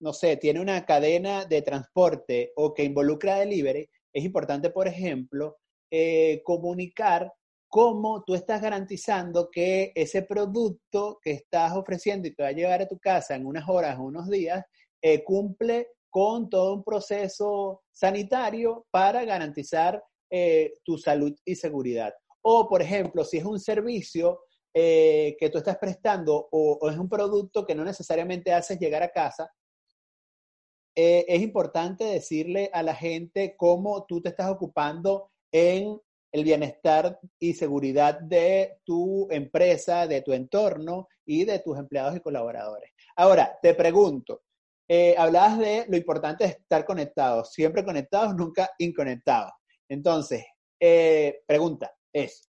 no 0.03 0.11
sé, 0.11 0.35
tiene 0.35 0.59
una 0.59 0.85
cadena 0.85 1.45
de 1.45 1.61
transporte 1.61 2.51
o 2.57 2.73
que 2.73 2.83
involucra 2.83 3.39
delivery, 3.39 3.89
es 4.11 4.25
importante, 4.25 4.69
por 4.69 4.85
ejemplo, 4.85 5.59
eh, 5.89 6.41
comunicar 6.43 7.31
cómo 7.69 8.21
tú 8.23 8.35
estás 8.35 8.61
garantizando 8.61 9.49
que 9.49 9.93
ese 9.95 10.23
producto 10.23 11.19
que 11.21 11.31
estás 11.31 11.71
ofreciendo 11.71 12.27
y 12.27 12.35
te 12.35 12.43
va 12.43 12.49
a 12.49 12.53
llegar 12.53 12.81
a 12.81 12.87
tu 12.87 12.99
casa 12.99 13.35
en 13.35 13.45
unas 13.45 13.67
horas 13.69 13.97
o 13.97 14.03
unos 14.03 14.29
días, 14.29 14.65
eh, 15.01 15.23
cumple 15.23 15.87
con 16.09 16.49
todo 16.49 16.73
un 16.73 16.83
proceso 16.83 17.81
sanitario 17.89 18.85
para 18.91 19.23
garantizar 19.23 20.03
eh, 20.29 20.73
tu 20.83 20.97
salud 20.97 21.33
y 21.45 21.55
seguridad. 21.55 22.13
O, 22.43 22.67
por 22.67 22.81
ejemplo, 22.81 23.23
si 23.23 23.37
es 23.37 23.45
un 23.45 23.59
servicio 23.59 24.41
que 24.75 25.49
tú 25.51 25.59
estás 25.59 25.77
prestando 25.77 26.47
o, 26.51 26.79
o, 26.81 26.89
es 26.89 26.97
un 26.97 27.07
producto 27.07 27.63
que 27.63 27.75
no 27.75 27.83
necesariamente 27.83 28.51
haces 28.51 28.79
llegar 28.79 29.03
a 29.03 29.11
casa, 29.11 29.47
eh, 30.95 31.25
es 31.27 31.41
importante 31.41 32.03
decirle 32.03 32.69
a 32.71 32.83
la 32.83 32.93
gente 32.93 33.55
cómo 33.57 34.05
tú 34.05 34.21
te 34.21 34.29
estás 34.29 34.51
ocupando 34.51 35.31
en 35.51 35.99
el 36.31 36.43
bienestar 36.43 37.19
y 37.39 37.53
seguridad 37.53 38.19
de 38.19 38.77
tu 38.83 39.27
empresa, 39.31 40.07
de 40.07 40.21
tu 40.21 40.33
entorno 40.33 41.07
y 41.25 41.45
de 41.45 41.59
tus 41.59 41.77
empleados 41.77 42.15
y 42.15 42.19
colaboradores. 42.19 42.91
Ahora, 43.15 43.57
te 43.61 43.73
pregunto, 43.73 44.41
eh, 44.87 45.15
hablabas 45.17 45.57
de 45.59 45.85
lo 45.87 45.97
importante 45.97 46.43
de 46.43 46.51
estar 46.51 46.85
conectados, 46.85 47.51
siempre 47.51 47.83
conectados, 47.83 48.35
nunca 48.35 48.69
inconectados. 48.77 49.51
Entonces, 49.89 50.43
eh, 50.79 51.41
pregunta 51.47 51.91
es, 52.13 52.49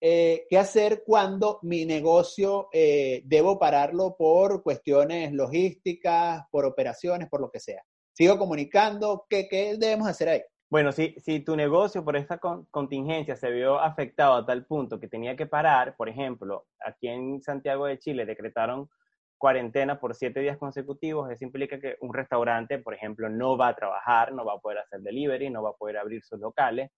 ¿qué 0.00 0.58
hacer 0.58 1.02
cuando 1.04 1.58
mi 1.62 1.84
negocio 1.84 2.68
debo 2.72 3.58
pararlo 3.58 4.16
por 4.16 4.62
cuestiones 4.62 5.32
logísticas, 5.32 6.44
por 6.50 6.64
operaciones, 6.64 7.28
por 7.28 7.40
lo 7.40 7.50
que 7.50 7.60
sea? 7.60 7.82
¿Sigo 8.12 8.38
comunicando? 8.38 9.26
¿Qué, 9.28 9.48
qué 9.48 9.76
debemos 9.76 10.08
hacer 10.08 10.28
ahí? 10.28 10.42
Bueno, 10.70 10.92
si, 10.92 11.16
si 11.18 11.40
tu 11.40 11.56
negocio 11.56 12.04
por 12.04 12.16
esta 12.16 12.38
contingencia 12.38 13.34
se 13.34 13.50
vio 13.50 13.80
afectado 13.80 14.34
a 14.34 14.46
tal 14.46 14.66
punto 14.66 15.00
que 15.00 15.08
tenía 15.08 15.34
que 15.34 15.46
parar, 15.46 15.96
por 15.96 16.08
ejemplo, 16.08 16.66
aquí 16.78 17.08
en 17.08 17.42
Santiago 17.42 17.86
de 17.86 17.98
Chile 17.98 18.24
decretaron 18.24 18.88
cuarentena 19.36 19.98
por 19.98 20.14
siete 20.14 20.38
días 20.38 20.58
consecutivos, 20.58 21.28
eso 21.28 21.44
implica 21.44 21.80
que 21.80 21.96
un 22.02 22.14
restaurante, 22.14 22.78
por 22.78 22.94
ejemplo, 22.94 23.28
no 23.28 23.56
va 23.56 23.68
a 23.68 23.74
trabajar, 23.74 24.32
no 24.32 24.44
va 24.44 24.54
a 24.54 24.58
poder 24.58 24.78
hacer 24.78 25.00
delivery, 25.00 25.50
no 25.50 25.62
va 25.62 25.70
a 25.70 25.76
poder 25.76 25.96
abrir 25.96 26.22
sus 26.22 26.38
locales. 26.38 26.90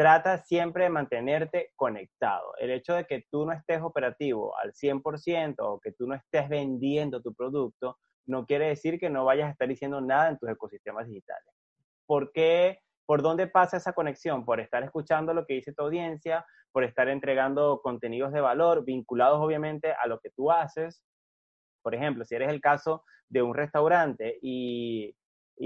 Trata 0.00 0.38
siempre 0.38 0.84
de 0.84 0.88
mantenerte 0.88 1.72
conectado. 1.76 2.54
El 2.56 2.70
hecho 2.70 2.94
de 2.94 3.04
que 3.04 3.26
tú 3.30 3.44
no 3.44 3.52
estés 3.52 3.82
operativo 3.82 4.56
al 4.56 4.72
100% 4.72 5.56
o 5.58 5.78
que 5.78 5.92
tú 5.92 6.06
no 6.06 6.14
estés 6.14 6.48
vendiendo 6.48 7.20
tu 7.20 7.34
producto 7.34 7.98
no 8.24 8.46
quiere 8.46 8.68
decir 8.68 8.98
que 8.98 9.10
no 9.10 9.26
vayas 9.26 9.48
a 9.48 9.50
estar 9.50 9.68
diciendo 9.68 10.00
nada 10.00 10.30
en 10.30 10.38
tus 10.38 10.48
ecosistemas 10.48 11.06
digitales. 11.06 11.52
¿Por 12.06 12.32
qué? 12.32 12.78
¿Por 13.04 13.20
dónde 13.20 13.46
pasa 13.46 13.76
esa 13.76 13.92
conexión? 13.92 14.46
Por 14.46 14.58
estar 14.60 14.82
escuchando 14.82 15.34
lo 15.34 15.44
que 15.44 15.52
dice 15.52 15.74
tu 15.74 15.82
audiencia, 15.82 16.46
por 16.72 16.84
estar 16.84 17.10
entregando 17.10 17.82
contenidos 17.82 18.32
de 18.32 18.40
valor 18.40 18.86
vinculados 18.86 19.38
obviamente 19.38 19.92
a 19.92 20.06
lo 20.06 20.18
que 20.20 20.30
tú 20.30 20.50
haces. 20.50 21.02
Por 21.82 21.94
ejemplo, 21.94 22.24
si 22.24 22.36
eres 22.36 22.48
el 22.48 22.62
caso 22.62 23.04
de 23.28 23.42
un 23.42 23.54
restaurante 23.54 24.38
y, 24.40 25.14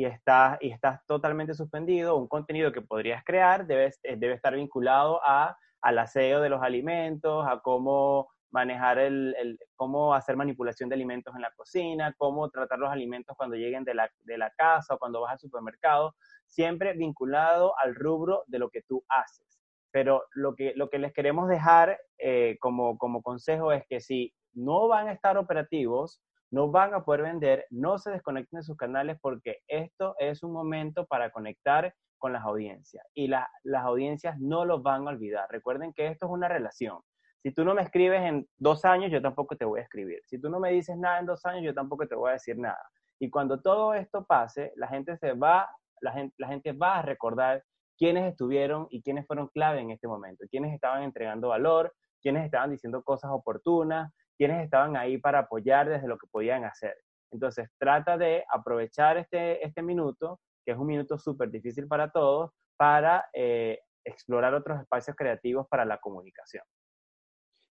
estás, 0.02 0.58
y 0.60 0.70
estás 0.70 1.06
totalmente 1.06 1.54
suspendido, 1.54 2.16
un 2.16 2.26
contenido 2.26 2.72
que 2.72 2.82
podrías 2.82 3.22
crear 3.22 3.64
debe, 3.64 3.92
debe 4.02 4.34
estar 4.34 4.56
vinculado 4.56 5.20
a, 5.24 5.56
al 5.80 5.98
aseo 6.00 6.40
de 6.40 6.48
los 6.48 6.60
alimentos, 6.60 7.46
a 7.46 7.60
cómo 7.60 8.28
manejar 8.50 8.98
el, 8.98 9.58
cómo 9.76 10.14
hacer 10.14 10.36
manipulación 10.36 10.88
de 10.88 10.94
alimentos 10.94 11.34
en 11.34 11.42
la 11.42 11.52
cocina, 11.56 12.14
cómo 12.18 12.50
tratar 12.50 12.78
los 12.78 12.90
alimentos 12.90 13.36
cuando 13.36 13.56
lleguen 13.56 13.84
de 13.84 13.94
la, 13.94 14.10
de 14.22 14.38
la 14.38 14.50
casa 14.50 14.94
o 14.94 14.98
cuando 14.98 15.20
vas 15.20 15.32
al 15.32 15.38
supermercado, 15.38 16.14
siempre 16.46 16.94
vinculado 16.94 17.74
al 17.78 17.94
rubro 17.94 18.44
de 18.46 18.58
lo 18.58 18.70
que 18.70 18.82
tú 18.82 19.04
haces. 19.08 19.60
Pero 19.90 20.24
lo 20.32 20.54
que, 20.54 20.72
lo 20.76 20.88
que 20.88 20.98
les 20.98 21.12
queremos 21.12 21.48
dejar 21.48 22.00
eh, 22.18 22.56
como, 22.60 22.96
como 22.96 23.22
consejo 23.22 23.72
es 23.72 23.84
que 23.88 24.00
si 24.00 24.32
no 24.52 24.88
van 24.88 25.08
a 25.08 25.12
estar 25.12 25.36
operativos, 25.36 26.22
no 26.50 26.70
van 26.70 26.94
a 26.94 27.04
poder 27.04 27.22
vender, 27.22 27.66
no 27.70 27.98
se 27.98 28.10
desconecten 28.10 28.58
de 28.58 28.64
sus 28.64 28.76
canales 28.76 29.18
porque 29.20 29.58
esto 29.66 30.14
es 30.18 30.42
un 30.42 30.52
momento 30.52 31.06
para 31.06 31.30
conectar 31.30 31.94
con 32.18 32.32
las 32.32 32.44
audiencias 32.44 33.04
y 33.14 33.28
las 33.28 33.48
audiencias 33.84 34.38
no 34.38 34.64
los 34.64 34.82
van 34.82 35.06
a 35.06 35.10
olvidar. 35.10 35.46
Recuerden 35.50 35.92
que 35.92 36.06
esto 36.06 36.26
es 36.26 36.32
una 36.32 36.48
relación. 36.48 37.00
Si 37.42 37.52
tú 37.52 37.64
no 37.64 37.74
me 37.74 37.82
escribes 37.82 38.22
en 38.22 38.48
dos 38.56 38.84
años, 38.86 39.10
yo 39.10 39.20
tampoco 39.20 39.56
te 39.56 39.66
voy 39.66 39.80
a 39.80 39.82
escribir. 39.82 40.20
Si 40.24 40.40
tú 40.40 40.48
no 40.48 40.58
me 40.58 40.70
dices 40.70 40.96
nada 40.96 41.18
en 41.18 41.26
dos 41.26 41.44
años, 41.44 41.62
yo 41.62 41.74
tampoco 41.74 42.06
te 42.06 42.14
voy 42.14 42.30
a 42.30 42.34
decir 42.34 42.56
nada. 42.58 42.80
Y 43.18 43.28
cuando 43.28 43.60
todo 43.60 43.92
esto 43.92 44.24
pase, 44.24 44.72
la 44.76 44.88
gente 44.88 45.16
se 45.18 45.34
va, 45.34 45.68
la 46.00 46.12
gente, 46.12 46.34
la 46.38 46.48
gente 46.48 46.72
va 46.72 46.98
a 46.98 47.02
recordar 47.02 47.62
quiénes 47.98 48.24
estuvieron 48.30 48.86
y 48.90 49.02
quiénes 49.02 49.26
fueron 49.26 49.48
clave 49.48 49.80
en 49.80 49.90
este 49.90 50.08
momento, 50.08 50.46
quiénes 50.50 50.72
estaban 50.72 51.02
entregando 51.02 51.48
valor, 51.48 51.92
quiénes 52.22 52.44
estaban 52.44 52.70
diciendo 52.70 53.02
cosas 53.02 53.30
oportunas, 53.32 54.10
quiénes 54.36 54.64
estaban 54.64 54.96
ahí 54.96 55.18
para 55.18 55.40
apoyar 55.40 55.88
desde 55.88 56.08
lo 56.08 56.18
que 56.18 56.26
podían 56.26 56.64
hacer. 56.64 56.96
Entonces, 57.30 57.68
trata 57.78 58.16
de 58.16 58.44
aprovechar 58.48 59.16
este, 59.16 59.64
este 59.64 59.82
minuto, 59.82 60.40
que 60.64 60.72
es 60.72 60.78
un 60.78 60.86
minuto 60.86 61.18
súper 61.18 61.50
difícil 61.50 61.86
para 61.86 62.10
todos, 62.10 62.52
para 62.76 63.26
eh, 63.32 63.80
explorar 64.04 64.54
otros 64.54 64.80
espacios 64.80 65.16
creativos 65.16 65.66
para 65.68 65.84
la 65.84 65.98
comunicación. 65.98 66.64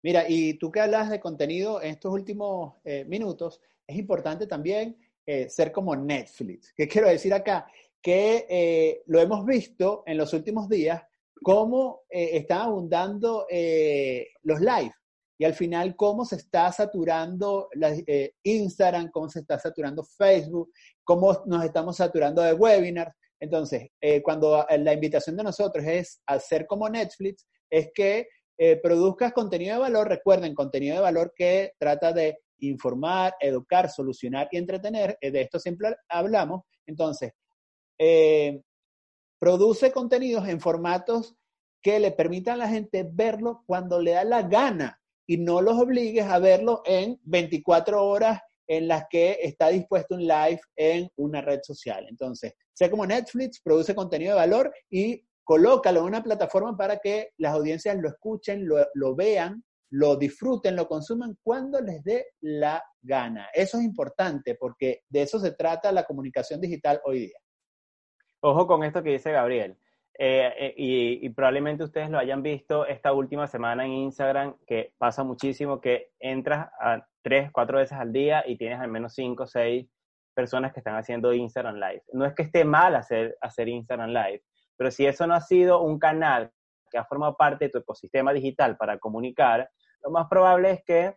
Mira, 0.03 0.27
y 0.29 0.55
tú 0.55 0.71
que 0.71 0.81
hablas 0.81 1.11
de 1.11 1.19
contenido 1.19 1.83
en 1.83 1.91
estos 1.91 2.13
últimos 2.13 2.75
eh, 2.85 3.05
minutos, 3.07 3.61
es 3.87 3.97
importante 3.97 4.47
también 4.47 4.97
eh, 5.27 5.49
ser 5.49 5.73
como 5.73 5.97
Netflix. 5.97 6.73
¿Qué 6.77 6.87
quiero 6.87 7.09
decir 7.09 7.35
acá? 7.35 7.67
Que 8.01 8.47
eh, 8.49 9.03
lo 9.07 9.19
hemos 9.19 9.45
visto 9.45 10.05
en 10.07 10.19
los 10.19 10.33
últimos 10.33 10.69
días, 10.69 11.03
cómo 11.43 12.03
están 12.11 12.63
abundando 12.63 13.47
los 14.43 14.61
live 14.61 14.93
y 15.39 15.45
al 15.45 15.55
final 15.55 15.95
cómo 15.97 16.25
se 16.25 16.37
está 16.37 16.71
saturando 16.73 17.69
la, 17.75 17.95
Instagram, 18.43 19.11
cómo 19.11 19.29
se 19.29 19.41
está 19.41 19.59
saturando 19.59 20.03
Facebook, 20.03 20.73
cómo 21.05 21.45
nos 21.47 21.65
estamos 21.65 21.97
saturando 21.97 22.43
de 22.43 22.53
webinars. 22.53 23.15
Entonces, 23.41 23.91
cuando 24.25 24.67
la 24.79 24.93
invitación 24.93 25.37
de 25.37 25.45
nosotros 25.45 25.85
es 25.87 26.21
hacer 26.27 26.67
como 26.67 26.89
Netflix, 26.89 27.47
es 27.71 27.91
que 27.95 28.27
eh, 28.61 28.77
produzcas 28.83 29.33
contenido 29.33 29.75
de 29.75 29.83
valor, 29.83 30.09
recuerden, 30.09 30.53
contenido 30.53 30.97
de 30.97 31.03
valor 31.03 31.33
que 31.35 31.75
trata 31.79 32.13
de 32.13 32.41
informar, 32.59 33.35
educar, 33.39 33.89
solucionar 33.89 34.49
y 34.51 34.59
entretener, 34.59 35.17
eh, 35.21 35.31
de 35.31 35.43
esto 35.43 35.61
siempre 35.61 35.95
hablamos. 36.09 36.63
Entonces, 36.85 37.33
eh, 37.99 38.61
produce 39.39 39.93
contenidos 39.93 40.49
en 40.49 40.61
formatos 40.61 41.37
que 41.81 42.01
le 42.01 42.11
permitan 42.11 42.55
a 42.55 42.65
la 42.65 42.69
gente 42.69 43.09
verlo 43.09 43.63
cuando 43.65 44.01
le 44.01 44.13
da 44.13 44.25
la 44.25 44.43
gana 44.43 44.98
y 45.29 45.37
no 45.37 45.61
los 45.61 45.79
obligues 45.79 46.25
a 46.25 46.39
verlo 46.39 46.81
en 46.87 47.21
24 47.25 48.03
horas 48.03 48.41
en 48.67 48.89
las 48.89 49.05
que 49.11 49.39
está 49.43 49.69
dispuesto 49.69 50.15
un 50.15 50.23
live 50.23 50.61
en 50.75 51.11
una 51.17 51.43
red 51.43 51.61
social. 51.63 52.07
Entonces, 52.09 52.55
sea 52.73 52.91
como 52.91 53.07
Netflix, 53.07 53.61
produce 53.63 53.95
contenido 53.95 54.33
de 54.33 54.41
valor 54.41 54.73
y 54.91 55.23
colócalo 55.45 56.01
en 56.01 56.07
una 56.07 56.23
plataforma 56.23 56.77
para 56.77 56.99
que 56.99 57.31
las 57.37 57.53
audiencias 57.53 57.97
lo 57.99 58.09
escuchen, 58.09 58.67
lo, 58.67 59.15
vean, 59.15 59.63
lo 59.91 60.17
disfruten, 60.17 60.77
lo 60.77 60.89
consuman 60.89 61.37
cuando 61.43 61.81
les 61.81 62.03
dé 62.03 62.29
la 62.41 62.83
gana. 63.03 63.49
Eso 63.53 63.77
es 63.79 63.85
importante 63.85 64.55
porque 64.55 65.03
de 65.11 65.23
eso 65.23 65.39
se 65.39 65.53
trata 65.53 65.93
la 65.93 66.05
comunicación 66.05 66.59
digital 66.59 67.03
hoy 67.05 67.21
día. 67.21 67.39
Ojo 68.41 68.67
con 68.67 68.83
esto 68.83 69.03
que 69.03 69.11
dice 69.11 69.33
Gabriel. 69.33 69.77
Eh, 70.21 70.53
eh, 70.59 70.75
y, 70.77 71.25
y, 71.25 71.29
probablemente 71.31 71.85
ustedes 71.85 72.11
lo 72.11 72.19
hayan 72.19 72.43
visto 72.43 72.85
esta 72.85 73.13
última 73.13 73.47
semana 73.47 73.85
en 73.85 73.93
Instagram, 73.93 74.57
que 74.67 74.93
pasa 74.99 75.23
muchísimo 75.23 75.81
que 75.81 76.11
entras 76.19 76.69
a 76.81 77.07
tres, 77.23 77.53
cuatro 77.53 77.79
veces 77.79 77.97
al 77.97 78.13
día 78.13 78.43
y 78.45 78.59
tienes 78.59 78.81
al 78.81 78.91
menos 78.91 79.15
cinco 79.15 79.47
seis 79.47 79.89
personas 80.35 80.73
que 80.73 80.81
están 80.81 80.97
haciendo 80.97 81.33
Instagram 81.33 81.77
Live. 81.77 82.03
No 82.13 82.25
es 82.25 82.35
que 82.35 82.43
esté 82.43 82.65
mal 82.65 82.97
hacer, 82.97 83.37
hacer 83.41 83.69
Instagram 83.69 84.11
Live, 84.11 84.43
pero 84.77 84.91
si 84.91 85.07
eso 85.07 85.25
no 85.27 85.35
ha 85.35 85.41
sido 85.41 85.83
un 85.83 86.01
canal 86.01 86.51
que 86.91 86.99
ha 86.99 87.05
formado 87.05 87.37
parte 87.37 87.67
de 87.67 87.71
tu 87.71 87.79
ecosistema 87.79 88.33
digital 88.33 88.77
para 88.77 88.99
comunicar, 88.99 89.71
lo 90.03 90.11
más 90.11 90.27
probable 90.29 90.71
es 90.73 90.85
que 90.85 91.17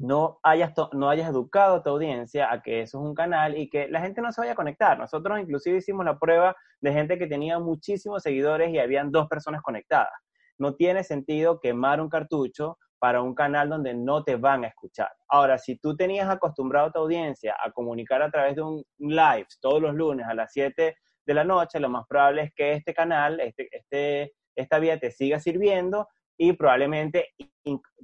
no 0.00 0.40
hayas, 0.42 0.72
no 0.92 1.10
hayas 1.10 1.28
educado 1.28 1.76
a 1.76 1.82
tu 1.82 1.90
audiencia 1.90 2.50
a 2.50 2.62
que 2.62 2.80
eso 2.80 2.98
es 2.98 3.04
un 3.04 3.14
canal 3.14 3.56
y 3.58 3.68
que 3.68 3.86
la 3.88 4.00
gente 4.00 4.22
no 4.22 4.32
se 4.32 4.40
vaya 4.40 4.52
a 4.52 4.56
conectar. 4.56 4.98
Nosotros 4.98 5.38
inclusive 5.38 5.76
hicimos 5.76 6.06
la 6.06 6.18
prueba 6.18 6.56
de 6.80 6.92
gente 6.92 7.18
que 7.18 7.26
tenía 7.26 7.58
muchísimos 7.58 8.22
seguidores 8.22 8.70
y 8.70 8.78
habían 8.78 9.12
dos 9.12 9.28
personas 9.28 9.60
conectadas. 9.60 10.12
No 10.56 10.74
tiene 10.74 11.04
sentido 11.04 11.60
quemar 11.60 12.00
un 12.00 12.08
cartucho 12.08 12.78
para 12.98 13.20
un 13.20 13.34
canal 13.34 13.68
donde 13.68 13.92
no 13.92 14.24
te 14.24 14.36
van 14.36 14.64
a 14.64 14.68
escuchar. 14.68 15.10
Ahora, 15.28 15.58
si 15.58 15.76
tú 15.76 15.94
tenías 15.94 16.30
acostumbrado 16.30 16.88
a 16.88 16.92
tu 16.92 16.98
audiencia 17.00 17.54
a 17.62 17.70
comunicar 17.70 18.22
a 18.22 18.30
través 18.30 18.56
de 18.56 18.62
un 18.62 18.82
live 18.98 19.46
todos 19.60 19.82
los 19.82 19.94
lunes 19.94 20.26
a 20.26 20.32
las 20.32 20.50
7 20.52 20.96
de 21.26 21.34
la 21.34 21.44
noche, 21.44 21.78
lo 21.78 21.90
más 21.90 22.06
probable 22.08 22.44
es 22.44 22.54
que 22.54 22.72
este 22.72 22.94
canal, 22.94 23.38
este, 23.40 23.68
este, 23.70 24.32
esta 24.56 24.78
vía 24.78 24.98
te 24.98 25.10
siga 25.10 25.40
sirviendo 25.40 26.08
y 26.42 26.54
probablemente, 26.54 27.34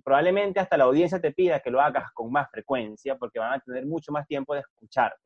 probablemente 0.05 0.61
hasta 0.61 0.77
la 0.77 0.85
audiencia 0.85 1.19
te 1.19 1.33
pida 1.33 1.61
que 1.61 1.71
lo 1.71 1.81
hagas 1.81 2.13
con 2.13 2.31
más 2.31 2.51
frecuencia 2.51 3.17
porque 3.17 3.39
van 3.39 3.55
a 3.55 3.61
tener 3.61 3.87
mucho 3.87 4.13
más 4.13 4.27
tiempo 4.27 4.53
de 4.53 4.61
escucharte. 4.61 5.17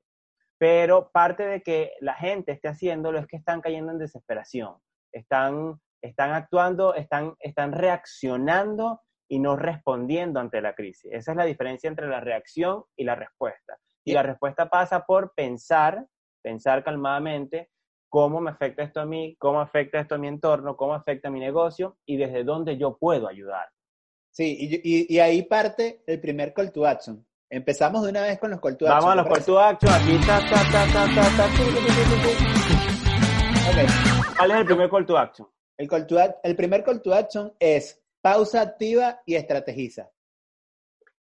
Pero 0.57 1.11
parte 1.11 1.45
de 1.45 1.61
que 1.61 1.95
la 1.99 2.15
gente 2.15 2.53
esté 2.53 2.69
haciéndolo 2.69 3.19
es 3.19 3.27
que 3.27 3.37
están 3.37 3.63
cayendo 3.63 3.91
en 3.91 3.99
desesperación, 3.99 4.77
están, 5.11 5.81
están 6.01 6.35
actuando, 6.35 6.95
están, 6.95 7.35
están 7.41 7.73
reaccionando 7.73 9.01
y 9.29 9.41
no 9.41 9.57
respondiendo 9.57 10.39
ante 10.39 10.61
la 10.61 10.77
crisis. 10.77 11.11
Esa 11.13 11.33
es 11.33 11.37
la 11.37 11.47
diferencia 11.47 11.89
entre 11.89 12.07
la 12.07 12.21
reacción 12.21 12.85
y 12.95 13.03
la 13.03 13.17
respuesta. 13.17 13.77
Y 14.05 14.13
la 14.13 14.23
respuesta 14.23 14.71
pasa 14.71 15.05
por 15.05 15.35
pensar, 15.35 16.07
pensar 16.45 16.85
calmadamente, 16.85 17.71
cómo 18.11 18.41
me 18.41 18.51
afecta 18.51 18.83
esto 18.83 19.01
a 19.01 19.07
mí, 19.07 19.37
cómo 19.39 19.61
afecta 19.61 20.01
esto 20.01 20.17
a 20.17 20.19
mi 20.19 20.29
entorno, 20.29 20.77
cómo 20.77 20.93
afecta 20.95 21.29
a 21.29 21.31
mi 21.31 21.41
negocio 21.41 21.97
y 22.05 22.17
desde 22.17 22.45
dónde 22.45 22.77
yo 22.77 22.99
puedo 22.99 23.29
ayudar. 23.29 23.71
Sí, 24.33 24.57
y, 24.85 25.19
ahí 25.19 25.43
parte 25.43 26.03
el 26.07 26.21
primer 26.21 26.53
call 26.53 26.73
to 26.73 26.87
action. 26.87 27.25
Empezamos 27.49 28.03
de 28.05 28.11
una 28.11 28.23
vez 28.23 28.39
con 28.39 28.51
los 28.51 28.61
call 28.61 28.77
to 28.77 28.87
action. 28.87 29.01
Vamos 29.01 29.13
a 29.13 29.17
los 29.17 29.33
call 29.33 29.45
to 29.45 29.59
action. 29.59 29.93
Aquí 29.93 30.19
ta, 30.27 30.41
ta, 30.41 30.63
ta, 30.71 30.87
ta, 30.93 31.07
ta, 31.15 31.37
ta. 31.37 31.47
Okay. 33.71 33.87
¿Cuál 34.37 34.51
es 34.51 34.57
el 34.59 34.65
primer 34.67 34.91
call 34.91 35.07
to 35.07 35.19
action? 35.19 35.49
El, 35.77 35.89
call 35.89 36.07
to, 36.07 36.17
el 36.43 36.57
primer 36.57 36.85
call 36.85 37.03
to 37.03 37.15
action 37.15 37.53
es 37.59 38.03
pausa 38.21 38.61
activa 38.61 39.21
y 39.25 39.37
estrategiza. 39.37 40.11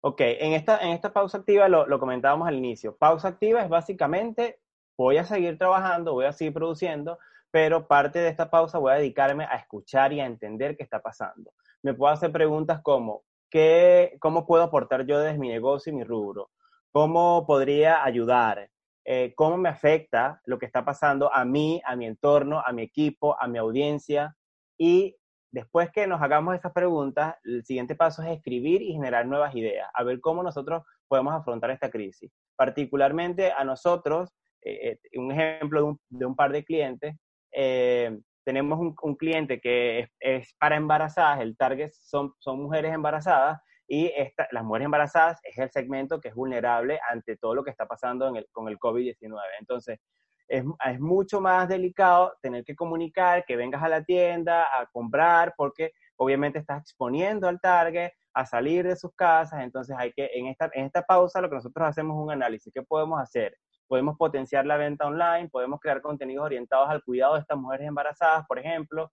Ok, 0.04 0.22
en 0.22 0.54
esta, 0.54 0.80
en 0.80 0.90
esta 0.90 1.14
pausa 1.14 1.38
activa 1.40 1.68
lo, 1.70 1.86
lo 1.86 2.00
comentábamos 2.00 2.48
al 2.48 2.56
inicio. 2.56 2.98
Pausa 2.98 3.28
activa 3.28 3.62
es 3.62 3.70
básicamente 3.70 4.61
voy 5.02 5.18
a 5.18 5.26
seguir 5.26 5.58
trabajando, 5.58 6.14
voy 6.14 6.26
a 6.26 6.34
seguir 6.34 6.54
produciendo, 6.54 7.18
pero 7.50 7.88
parte 7.88 8.20
de 8.20 8.30
esta 8.30 8.50
pausa 8.50 8.78
voy 8.78 8.94
a 8.94 8.96
dedicarme 8.96 9.46
a 9.46 9.56
escuchar 9.56 10.14
y 10.14 10.20
a 10.20 10.26
entender 10.26 10.78
qué 10.78 10.84
está 10.84 11.02
pasando. 11.02 11.52
Me 11.82 11.94
puedo 11.94 12.14
hacer 12.14 12.32
preguntas 12.32 12.82
como, 12.84 13.24
¿qué, 13.50 14.18
¿cómo 14.20 14.46
puedo 14.46 14.64
aportar 14.64 15.06
yo 15.06 15.20
desde 15.20 15.40
mi 15.40 15.50
negocio 15.50 15.92
y 15.92 15.96
mi 15.96 16.04
rubro? 16.04 16.52
¿Cómo 16.92 17.46
podría 17.48 18.04
ayudar? 18.04 18.70
Eh, 19.04 19.34
¿Cómo 19.36 19.58
me 19.58 19.70
afecta 19.70 20.40
lo 20.46 20.60
que 20.60 20.68
está 20.68 20.86
pasando 20.86 21.34
a 21.34 21.44
mí, 21.46 21.82
a 21.86 21.96
mi 21.96 22.06
entorno, 22.06 22.62
a 22.64 22.72
mi 22.72 22.84
equipo, 22.84 23.36
a 23.42 23.48
mi 23.48 23.58
audiencia? 23.58 24.36
Y 24.78 25.18
después 25.52 25.90
que 25.92 26.06
nos 26.06 26.22
hagamos 26.22 26.54
estas 26.54 26.74
preguntas, 26.74 27.36
el 27.44 27.66
siguiente 27.66 27.96
paso 27.96 28.22
es 28.22 28.30
escribir 28.30 28.84
y 28.84 28.94
generar 28.94 29.26
nuevas 29.26 29.56
ideas, 29.56 29.90
a 29.94 30.04
ver 30.04 30.22
cómo 30.22 30.44
nosotros 30.44 30.84
podemos 31.08 31.34
afrontar 31.34 31.72
esta 31.72 31.90
crisis. 31.90 32.32
Particularmente 32.56 33.52
a 33.52 33.64
nosotros, 33.64 34.32
eh, 34.62 35.00
eh, 35.12 35.20
un 35.20 35.32
ejemplo 35.32 36.00
de 36.10 36.26
un, 36.26 36.36
par 36.36 36.52
de 36.52 36.64
clientes, 36.64 37.16
eh, 37.52 38.18
tenemos 38.44 38.80
un, 38.80 39.16
cliente 39.16 39.60
que 39.60 40.10
es, 40.20 40.56
para 40.60 40.76
embarazadas, 40.76 41.42
el 41.42 41.56
target 41.58 41.92
son, 41.92 42.34
son 42.40 42.62
mujeres 42.62 42.94
embarazadas 42.94 43.60
y 43.88 44.12
las 44.52 44.64
mujeres 44.64 44.86
embarazadas 44.86 45.40
es 45.44 45.58
el 45.58 45.70
segmento 45.70 46.22
que 46.22 46.30
es 46.30 46.36
vulnerable 46.36 47.00
ante 47.10 47.38
todo 47.38 47.54
lo 47.56 47.64
que 47.64 47.72
está 47.72 47.86
pasando 47.86 48.32
con 48.52 48.70
el 48.70 48.80
COVID-19. 48.80 49.38
Entonces, 49.60 50.00
es, 50.48 50.64
es, 50.86 51.00
mucho 51.00 51.42
más 51.42 51.68
delicado 51.68 52.34
tener 52.42 52.64
que 52.64 52.76
comunicar 52.76 53.46
que 53.46 53.56
vengas 53.56 53.84
a 53.84 53.90
la 53.90 54.04
tienda 54.04 54.64
a 54.64 54.86
comprar 54.88 55.54
porque 55.58 55.92
obviamente 56.18 56.60
estás 56.60 56.82
exponiendo 56.82 57.48
al 57.48 57.60
target 57.60 58.12
a 58.34 58.46
salir 58.46 58.88
de 58.88 58.96
sus 58.96 59.14
casas, 59.16 59.62
entonces 59.62 59.96
hay 59.98 60.12
que, 60.14 60.30
en 60.34 60.48
esta, 60.48 60.70
en 60.74 60.86
esta 60.86 61.02
pausa 61.02 61.42
lo 61.42 61.50
que 61.50 61.56
nosotros 61.56 61.88
hacemos 61.88 62.16
es 62.16 62.24
un 62.24 62.32
análisis, 62.32 62.72
¿qué 62.74 62.82
podemos 62.82 63.20
hacer? 63.20 63.58
Podemos 63.92 64.16
potenciar 64.16 64.66
la 64.66 64.78
venta 64.78 65.06
online, 65.06 65.50
podemos 65.50 65.82
crear 65.82 66.02
contenidos 66.02 66.46
orientados 66.46 66.90
al 66.90 67.04
cuidado 67.04 67.34
de 67.34 67.42
estas 67.42 67.58
mujeres 67.58 67.90
embarazadas, 67.90 68.48
por 68.48 68.58
ejemplo, 68.58 69.12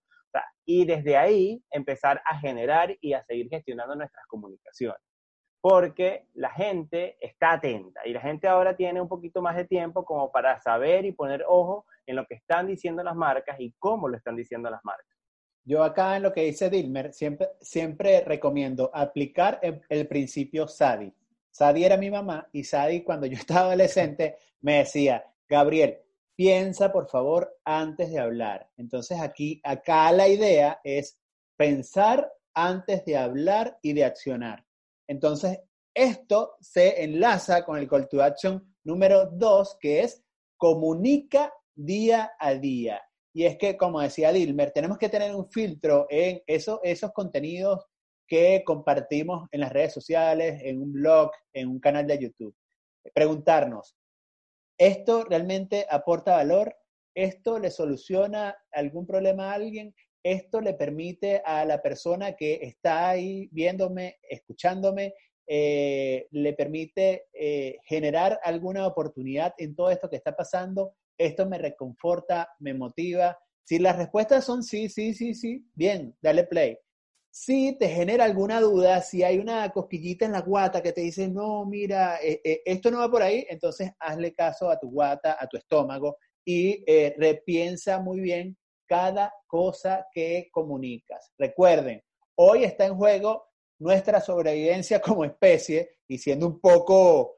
y 0.64 0.84
desde 0.84 1.16
ahí 1.16 1.60
empezar 1.72 2.22
a 2.24 2.38
generar 2.38 2.96
y 3.00 3.12
a 3.12 3.24
seguir 3.24 3.48
gestionando 3.48 3.96
nuestras 3.96 4.24
comunicaciones. 4.28 5.02
Porque 5.60 6.28
la 6.34 6.50
gente 6.50 7.16
está 7.20 7.54
atenta 7.54 8.06
y 8.06 8.12
la 8.12 8.20
gente 8.20 8.46
ahora 8.46 8.76
tiene 8.76 9.00
un 9.00 9.08
poquito 9.08 9.42
más 9.42 9.56
de 9.56 9.64
tiempo 9.64 10.04
como 10.04 10.30
para 10.30 10.60
saber 10.60 11.04
y 11.06 11.10
poner 11.10 11.44
ojo 11.48 11.84
en 12.06 12.14
lo 12.14 12.24
que 12.26 12.36
están 12.36 12.68
diciendo 12.68 13.02
las 13.02 13.16
marcas 13.16 13.58
y 13.58 13.74
cómo 13.80 14.08
lo 14.08 14.16
están 14.16 14.36
diciendo 14.36 14.70
las 14.70 14.84
marcas. 14.84 15.18
Yo 15.64 15.82
acá 15.82 16.16
en 16.16 16.22
lo 16.22 16.32
que 16.32 16.42
dice 16.42 16.70
Dilmer, 16.70 17.12
siempre, 17.12 17.48
siempre 17.60 18.20
recomiendo 18.20 18.92
aplicar 18.94 19.58
el, 19.60 19.82
el 19.88 20.06
principio 20.06 20.68
SADI. 20.68 21.12
Sadi 21.58 21.84
era 21.84 21.96
mi 21.96 22.08
mamá 22.08 22.48
y 22.52 22.62
Sadi 22.62 23.02
cuando 23.02 23.26
yo 23.26 23.36
estaba 23.38 23.66
adolescente 23.66 24.36
me 24.60 24.78
decía, 24.78 25.24
Gabriel, 25.48 25.98
piensa 26.36 26.92
por 26.92 27.08
favor 27.08 27.58
antes 27.64 28.10
de 28.10 28.20
hablar. 28.20 28.70
Entonces 28.76 29.20
aquí, 29.20 29.60
acá 29.64 30.12
la 30.12 30.28
idea 30.28 30.80
es 30.84 31.18
pensar 31.56 32.32
antes 32.54 33.04
de 33.04 33.16
hablar 33.16 33.76
y 33.82 33.92
de 33.92 34.04
accionar. 34.04 34.64
Entonces, 35.08 35.58
esto 35.92 36.54
se 36.60 37.02
enlaza 37.02 37.64
con 37.64 37.76
el 37.76 37.88
call 37.88 38.08
to 38.08 38.22
action 38.22 38.76
número 38.84 39.26
dos, 39.26 39.76
que 39.80 40.02
es 40.02 40.22
comunica 40.56 41.52
día 41.74 42.32
a 42.38 42.54
día. 42.54 43.02
Y 43.32 43.46
es 43.46 43.56
que, 43.56 43.76
como 43.76 44.00
decía 44.00 44.32
Dilmer, 44.32 44.70
tenemos 44.70 44.96
que 44.96 45.08
tener 45.08 45.34
un 45.34 45.50
filtro 45.50 46.06
en 46.08 46.40
eso, 46.46 46.80
esos 46.84 47.12
contenidos 47.12 47.84
que 48.28 48.62
compartimos 48.64 49.48
en 49.50 49.60
las 49.60 49.72
redes 49.72 49.94
sociales, 49.94 50.60
en 50.62 50.82
un 50.82 50.92
blog, 50.92 51.30
en 51.52 51.68
un 51.68 51.80
canal 51.80 52.06
de 52.06 52.18
YouTube. 52.18 52.54
Preguntarnos, 53.14 53.96
¿esto 54.78 55.24
realmente 55.24 55.86
aporta 55.90 56.36
valor? 56.36 56.76
¿Esto 57.14 57.58
le 57.58 57.70
soluciona 57.70 58.56
algún 58.70 59.06
problema 59.06 59.50
a 59.50 59.54
alguien? 59.54 59.94
¿Esto 60.22 60.60
le 60.60 60.74
permite 60.74 61.42
a 61.44 61.64
la 61.64 61.80
persona 61.80 62.34
que 62.34 62.60
está 62.62 63.08
ahí 63.08 63.48
viéndome, 63.50 64.18
escuchándome, 64.28 65.14
eh, 65.46 66.26
le 66.30 66.52
permite 66.52 67.24
eh, 67.32 67.78
generar 67.86 68.38
alguna 68.44 68.86
oportunidad 68.86 69.54
en 69.56 69.74
todo 69.74 69.90
esto 69.90 70.10
que 70.10 70.16
está 70.16 70.36
pasando? 70.36 70.94
¿Esto 71.16 71.46
me 71.46 71.58
reconforta, 71.58 72.50
me 72.58 72.74
motiva? 72.74 73.38
Si 73.64 73.78
las 73.78 73.96
respuestas 73.96 74.44
son 74.44 74.62
sí, 74.62 74.88
sí, 74.88 75.14
sí, 75.14 75.34
sí, 75.34 75.66
bien, 75.74 76.16
dale 76.20 76.44
play. 76.44 76.78
Si 77.40 77.76
te 77.78 77.88
genera 77.88 78.24
alguna 78.24 78.60
duda, 78.60 79.00
si 79.00 79.22
hay 79.22 79.38
una 79.38 79.70
cosquillita 79.70 80.24
en 80.24 80.32
la 80.32 80.40
guata 80.40 80.82
que 80.82 80.92
te 80.92 81.02
dice, 81.02 81.28
no, 81.28 81.64
mira, 81.64 82.18
eh, 82.20 82.40
eh, 82.42 82.62
esto 82.64 82.90
no 82.90 82.98
va 82.98 83.08
por 83.08 83.22
ahí, 83.22 83.46
entonces 83.48 83.92
hazle 84.00 84.34
caso 84.34 84.68
a 84.68 84.76
tu 84.76 84.90
guata, 84.90 85.36
a 85.38 85.46
tu 85.46 85.56
estómago 85.56 86.16
y 86.44 86.82
eh, 86.84 87.14
repiensa 87.16 88.00
muy 88.00 88.18
bien 88.18 88.56
cada 88.88 89.32
cosa 89.46 90.04
que 90.12 90.48
comunicas. 90.50 91.32
Recuerden, 91.38 92.02
hoy 92.34 92.64
está 92.64 92.86
en 92.86 92.96
juego 92.96 93.46
nuestra 93.78 94.20
sobrevivencia 94.20 95.00
como 95.00 95.24
especie 95.24 95.98
y 96.08 96.18
siendo 96.18 96.44
un 96.48 96.60
poco 96.60 97.36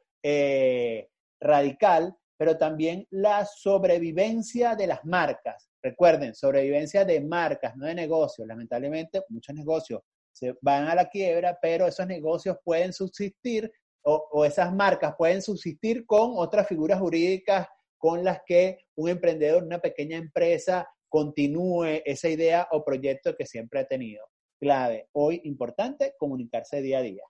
radical, 1.43 2.17
pero 2.39 2.57
también 2.57 3.07
la 3.11 3.45
sobrevivencia 3.45 4.75
de 4.77 4.87
las 4.87 5.05
marcas. 5.05 5.69
Recuerden, 5.83 6.35
sobrevivencia 6.35 7.05
de 7.05 7.21
marcas, 7.21 7.77
no 7.77 7.87
de 7.87 7.95
negocios. 7.95 8.47
Lamentablemente, 8.47 9.23
muchos 9.29 9.55
negocios 9.55 10.03
se 10.33 10.55
van 10.61 10.88
a 10.88 10.95
la 10.95 11.09
quiebra, 11.09 11.59
pero 11.61 11.87
esos 11.87 12.07
negocios 12.07 12.57
pueden 12.64 12.93
subsistir 12.93 13.71
o, 14.03 14.45
esas 14.45 14.73
marcas 14.75 15.14
pueden 15.19 15.43
subsistir 15.43 16.07
con 16.07 16.33
otras 16.37 16.66
figuras 16.66 17.01
jurídicas 17.01 17.69
con 17.99 18.25
las 18.25 18.40
que 18.47 18.79
un 18.97 19.11
emprendedor, 19.11 19.62
una 19.62 19.79
pequeña 19.79 20.16
empresa, 20.16 20.88
continúe 21.09 22.01
esa 22.07 22.29
idea 22.29 22.66
o 22.71 22.83
proyecto 22.83 23.37
que 23.37 23.45
siempre 23.45 23.81
ha 23.81 23.85
tenido. 23.85 24.25
Clave, 24.59 25.09
hoy 25.12 25.43
importante, 25.45 26.14
comunicarse 26.19 26.81
día 26.81 26.99
a 26.99 27.03
día. 27.03 27.23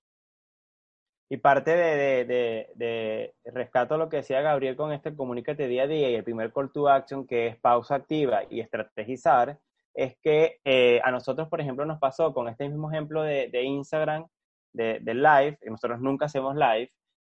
Y 1.32 1.36
parte 1.36 1.76
de, 1.76 2.24
de, 2.24 2.70
de, 2.74 3.34
rescato 3.44 3.96
lo 3.96 4.08
que 4.08 4.16
decía 4.16 4.40
Gabriel 4.40 4.74
con 4.74 4.92
este 4.92 5.14
comunícate 5.14 5.68
día 5.68 5.84
a 5.84 5.86
día 5.86 6.10
y 6.10 6.16
el 6.16 6.24
primer 6.24 6.52
call 6.52 6.72
to 6.72 6.88
action 6.88 7.24
que 7.24 7.46
es 7.46 7.56
pausa 7.56 7.94
activa 7.94 8.42
y 8.50 8.58
estrategizar, 8.58 9.56
es 9.94 10.16
que 10.22 10.58
eh, 10.64 11.00
a 11.04 11.12
nosotros, 11.12 11.48
por 11.48 11.60
ejemplo, 11.60 11.84
nos 11.84 12.00
pasó 12.00 12.34
con 12.34 12.48
este 12.48 12.68
mismo 12.68 12.90
ejemplo 12.90 13.22
de, 13.22 13.62
Instagram, 13.62 14.26
de, 14.72 15.00
live, 15.14 15.56
y 15.62 15.70
nosotros 15.70 16.00
nunca 16.00 16.26
hacemos 16.26 16.56
live, 16.56 16.90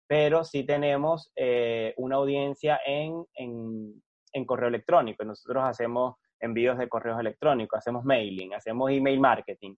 pero 0.08 0.44
sí 0.44 0.66
tenemos 0.66 1.32
eh, 1.38 1.94
una 1.96 2.18
audiencia 2.18 2.80
en, 2.86 3.26
en, 3.36 4.04
en, 4.34 4.46
correo 4.46 4.68
electrónico. 4.68 5.24
Nosotros 5.24 5.64
hacemos 5.64 6.16
envíos 6.42 6.78
de 6.78 6.90
correos 6.90 7.20
electrónicos, 7.20 7.78
hacemos 7.78 8.04
mailing, 8.04 8.54
hacemos 8.54 8.92
email 8.92 9.22
marketing. 9.22 9.76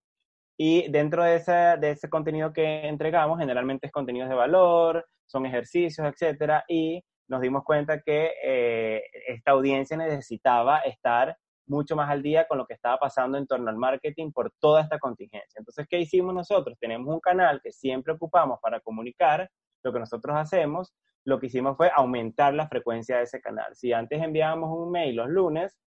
Y 0.58 0.90
dentro 0.90 1.24
de 1.24 1.36
ese, 1.36 1.52
de 1.52 1.92
ese 1.92 2.10
contenido 2.10 2.52
que 2.52 2.88
entregamos, 2.88 3.40
generalmente 3.40 3.88
es 3.88 3.94
contenido 3.94 4.28
de 4.28 4.34
valor, 4.36 5.06
son 5.28 5.46
ejercicios, 5.46 6.08
etcétera, 6.08 6.66
y 6.68 7.04
nos 7.28 7.42
dimos 7.42 7.64
cuenta 7.64 8.02
que 8.02 8.32
eh, 8.44 9.04
esta 9.28 9.52
audiencia 9.52 9.98
necesitaba 9.98 10.80
estar 10.80 11.38
mucho 11.68 11.96
más 11.96 12.10
al 12.10 12.24
día 12.24 12.48
con 12.48 12.58
lo 12.58 12.66
que 12.66 12.74
estaba 12.74 12.98
pasando 12.98 13.38
en 13.38 13.46
torno 13.46 13.70
al 13.70 13.76
marketing 13.76 14.32
por 14.32 14.52
toda 14.60 14.82
esta 14.82 15.00
contingencia. 15.00 15.60
Entonces, 15.60 15.86
¿qué 15.90 16.00
hicimos 16.00 16.34
nosotros? 16.34 16.78
Tenemos 16.80 17.14
un 17.14 17.20
canal 17.20 17.60
que 17.62 17.72
siempre 17.72 18.14
ocupamos 18.14 18.60
para 18.62 18.80
comunicar 18.80 19.50
lo 19.84 19.94
que 19.94 20.00
nosotros 20.00 20.36
hacemos. 20.38 20.94
Lo 21.26 21.40
que 21.40 21.48
hicimos 21.48 21.76
fue 21.76 21.92
aumentar 21.94 22.54
la 22.54 22.70
frecuencia 22.70 23.18
de 23.18 23.24
ese 23.24 23.42
canal. 23.42 23.76
Si 23.76 23.92
antes 23.92 24.22
enviábamos 24.22 24.70
un 24.72 24.92
mail 24.92 25.18
los 25.18 25.28
lunes, 25.28 25.78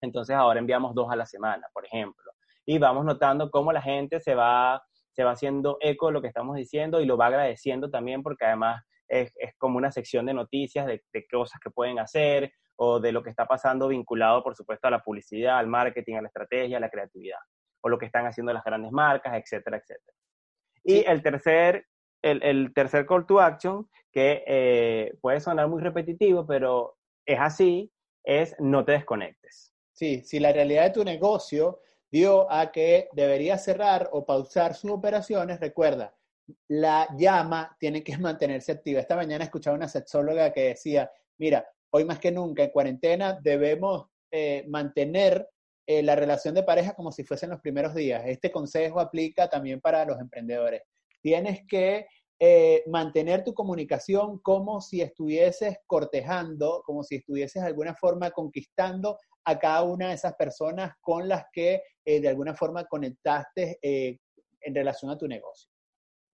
entonces 0.00 0.34
ahora 0.34 0.60
enviamos 0.60 0.94
dos 0.94 1.10
a 1.10 1.16
la 1.16 1.26
semana, 1.26 1.68
por 1.74 1.84
ejemplo. 1.84 2.32
Y 2.70 2.76
vamos 2.76 3.06
notando 3.06 3.50
cómo 3.50 3.72
la 3.72 3.80
gente 3.80 4.20
se 4.20 4.34
va, 4.34 4.82
se 5.12 5.24
va 5.24 5.30
haciendo 5.30 5.78
eco 5.80 6.08
de 6.08 6.12
lo 6.12 6.20
que 6.20 6.28
estamos 6.28 6.54
diciendo 6.54 7.00
y 7.00 7.06
lo 7.06 7.16
va 7.16 7.28
agradeciendo 7.28 7.88
también 7.88 8.22
porque 8.22 8.44
además 8.44 8.84
es, 9.08 9.32
como 9.56 9.78
una 9.78 9.90
sección 9.90 10.26
de 10.26 10.34
noticias 10.34 10.86
de, 10.86 11.02
de, 11.10 11.26
cosas 11.28 11.58
que 11.64 11.70
pueden 11.70 11.98
hacer 11.98 12.52
o 12.76 13.00
de 13.00 13.10
lo 13.10 13.22
que 13.22 13.30
está 13.30 13.46
pasando 13.46 13.88
vinculado, 13.88 14.42
por 14.42 14.54
supuesto, 14.54 14.86
a 14.86 14.90
la 14.90 15.02
publicidad, 15.02 15.56
al 15.56 15.66
marketing, 15.66 16.16
a 16.16 16.20
la 16.20 16.28
estrategia, 16.28 16.76
a 16.76 16.80
la 16.80 16.90
creatividad, 16.90 17.38
o 17.80 17.88
lo 17.88 17.98
que 17.98 18.04
están 18.04 18.26
haciendo 18.26 18.52
las 18.52 18.62
grandes 18.62 18.92
marcas, 18.92 19.32
etcétera, 19.42 19.78
etcétera. 19.78 20.18
Y 20.84 21.06
el 21.06 21.22
tercer, 21.22 21.86
el, 22.20 22.42
el, 22.42 22.74
tercer 22.74 23.06
call 23.06 23.24
to 23.24 23.40
action, 23.40 23.88
que 24.12 24.44
eh, 24.46 25.16
puede 25.22 25.40
sonar 25.40 25.68
muy 25.68 25.80
repetitivo, 25.80 26.46
pero 26.46 26.98
es 27.24 27.40
así, 27.40 27.90
es 28.24 28.54
no 28.58 28.84
te 28.84 28.92
desconectes. 28.92 29.74
Sí, 29.94 30.22
si 30.22 30.38
la 30.38 30.52
realidad 30.52 30.84
de 30.84 30.90
tu 30.90 31.02
negocio 31.02 31.80
dio 32.10 32.50
a 32.50 32.72
que 32.72 33.08
debería 33.12 33.58
cerrar 33.58 34.08
o 34.12 34.24
pausar 34.24 34.74
sus 34.74 34.90
operaciones, 34.90 35.60
recuerda, 35.60 36.14
la 36.68 37.08
llama 37.16 37.76
tiene 37.78 38.02
que 38.02 38.16
mantenerse 38.18 38.72
activa. 38.72 39.00
Esta 39.00 39.16
mañana 39.16 39.44
escuchaba 39.44 39.76
una 39.76 39.88
sexóloga 39.88 40.52
que 40.52 40.68
decía, 40.68 41.10
mira, 41.38 41.66
hoy 41.90 42.04
más 42.04 42.18
que 42.18 42.30
nunca 42.30 42.64
en 42.64 42.70
cuarentena 42.70 43.38
debemos 43.40 44.06
eh, 44.30 44.64
mantener 44.68 45.48
eh, 45.86 46.02
la 46.02 46.14
relación 46.14 46.54
de 46.54 46.62
pareja 46.62 46.94
como 46.94 47.12
si 47.12 47.24
fuesen 47.24 47.50
los 47.50 47.60
primeros 47.60 47.94
días. 47.94 48.22
Este 48.26 48.50
consejo 48.50 49.00
aplica 49.00 49.48
también 49.48 49.80
para 49.80 50.04
los 50.04 50.20
emprendedores. 50.20 50.82
Tienes 51.22 51.66
que 51.66 52.06
eh, 52.40 52.84
mantener 52.86 53.42
tu 53.42 53.52
comunicación 53.52 54.38
como 54.40 54.80
si 54.80 55.00
estuvieses 55.00 55.78
cortejando, 55.86 56.82
como 56.84 57.02
si 57.02 57.16
estuvieses 57.16 57.62
de 57.62 57.68
alguna 57.68 57.94
forma 57.94 58.30
conquistando 58.30 59.18
a 59.48 59.58
cada 59.58 59.82
una 59.82 60.08
de 60.08 60.14
esas 60.14 60.34
personas 60.34 60.92
con 61.00 61.26
las 61.26 61.46
que 61.52 61.82
de 62.04 62.28
alguna 62.28 62.54
forma 62.54 62.84
conectaste 62.84 63.78
en 63.82 64.74
relación 64.74 65.10
a 65.10 65.16
tu 65.16 65.26
negocio. 65.26 65.70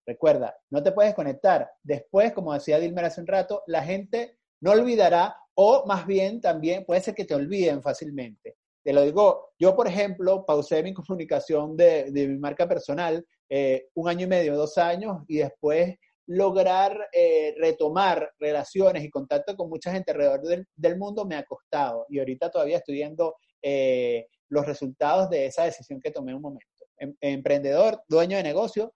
Recuerda, 0.07 0.57
no 0.71 0.83
te 0.83 0.93
puedes 0.93 1.15
conectar. 1.15 1.71
Después, 1.83 2.33
como 2.33 2.53
decía 2.53 2.79
Dilmer 2.79 3.07
hace 3.07 3.21
un 3.21 3.27
rato, 3.27 3.63
la 3.67 3.83
gente 3.83 4.39
no 4.61 4.73
olvidará 4.73 5.37
o 5.55 5.85
más 5.87 6.07
bien 6.07 6.41
también 6.41 6.85
puede 6.85 7.01
ser 7.01 7.15
que 7.15 7.25
te 7.25 7.35
olviden 7.35 7.83
fácilmente. 7.83 8.57
Te 8.83 8.93
lo 8.93 9.03
digo, 9.03 9.53
yo 9.59 9.75
por 9.75 9.87
ejemplo 9.87 10.45
pausé 10.45 10.83
mi 10.83 10.93
comunicación 10.95 11.77
de, 11.77 12.11
mi 12.13 12.39
marca 12.39 12.69
personal 12.69 13.25
eh, 13.49 13.89
un 13.95 14.09
año 14.09 14.25
y 14.25 14.29
medio, 14.29 14.57
dos 14.57 14.77
años 14.79 15.23
y 15.29 15.39
después 15.39 15.97
lograr 16.27 17.09
eh, 17.13 17.55
retomar 17.59 18.33
relaciones 18.39 19.05
y 19.05 19.11
contacto 19.11 19.57
con 19.57 19.69
mucha 19.69 19.93
gente 19.93 20.13
alrededor 20.13 20.41
del, 20.75 20.99
mundo 20.99 21.27
me 21.27 21.37
ha 21.37 21.45
costado 21.45 22.07
y 22.09 22.19
ahorita 22.19 22.51
todavía 22.51 22.79
estoy 22.79 22.95
viendo 22.95 23.37
eh, 23.63 24.27
los 24.49 24.67
resultados 24.67 25.29
de 25.31 25.47
esa 25.47 25.65
decisión 25.65 26.01
que 26.01 26.11
tomé 26.11 26.31
en 26.31 26.37
un 26.37 26.43
momento. 26.43 26.67
Em, 26.99 27.15
emprendedor, 27.21 28.03
dueño 28.09 28.37
de 28.37 28.43
negocio, 28.43 28.95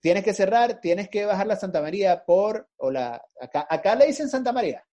tienes 0.00 0.24
que 0.24 0.32
cerrar, 0.32 0.80
tienes 0.80 1.08
que 1.08 1.26
bajar 1.26 1.46
la 1.46 1.56
Santa 1.56 1.80
María 1.82 2.24
por, 2.24 2.68
o 2.78 2.90
la, 2.90 3.22
acá, 3.40 3.66
acá 3.68 3.94
le 3.94 4.06
dicen 4.06 4.28
Santa 4.28 4.52
María. 4.52 4.84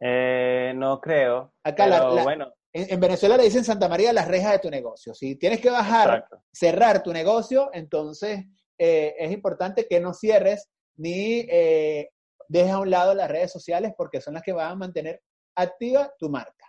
Eh, 0.00 0.72
no 0.76 1.00
creo. 1.00 1.54
Acá 1.62 1.86
la, 1.86 2.08
bueno. 2.22 2.52
En, 2.72 3.00
Venezuela 3.00 3.36
le 3.36 3.44
dicen 3.44 3.64
Santa 3.64 3.88
María 3.88 4.12
las 4.12 4.28
rejas 4.28 4.52
de 4.52 4.58
tu 4.58 4.70
negocio. 4.70 5.14
Si 5.14 5.36
tienes 5.36 5.60
que 5.60 5.70
bajar, 5.70 6.26
cerrar 6.52 7.02
tu 7.02 7.12
negocio, 7.12 7.70
entonces 7.72 8.44
eh, 8.78 9.14
es 9.18 9.32
importante 9.32 9.86
que 9.86 10.00
no 10.00 10.14
cierres 10.14 10.70
ni 10.96 11.40
eh, 11.50 12.10
dejes 12.48 12.72
a 12.72 12.80
un 12.80 12.90
lado 12.90 13.14
las 13.14 13.30
redes 13.30 13.52
sociales 13.52 13.92
porque 13.96 14.20
son 14.20 14.34
las 14.34 14.42
que 14.42 14.52
van 14.52 14.72
a 14.72 14.76
mantener 14.76 15.20
activa 15.56 16.12
tu 16.18 16.30
marca. 16.30 16.66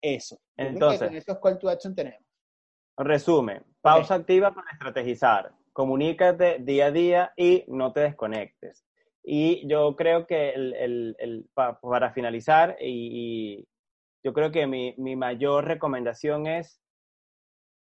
Eso. 0.00 0.38
Entonces, 0.56 1.08
con 1.08 1.16
esos 1.16 1.38
call 1.40 1.58
to 1.58 1.68
action 1.68 1.94
tenemos. 1.94 2.24
Resumen, 2.96 3.64
pausa 3.80 4.14
activa 4.14 4.54
para 4.54 4.70
estrategizar 4.72 5.52
comunícate 5.78 6.58
día 6.58 6.86
a 6.86 6.90
día 6.90 7.32
y 7.36 7.62
no 7.68 7.92
te 7.92 8.00
desconectes. 8.00 8.84
Y 9.22 9.64
yo 9.68 9.94
creo 9.94 10.26
que 10.26 10.50
el, 10.50 11.48
para 11.54 12.12
finalizar, 12.12 12.76
y, 12.80 13.64
yo 14.24 14.32
creo 14.32 14.50
que 14.50 14.66
mi, 14.66 15.14
mayor 15.14 15.66
recomendación 15.66 16.48
es 16.48 16.80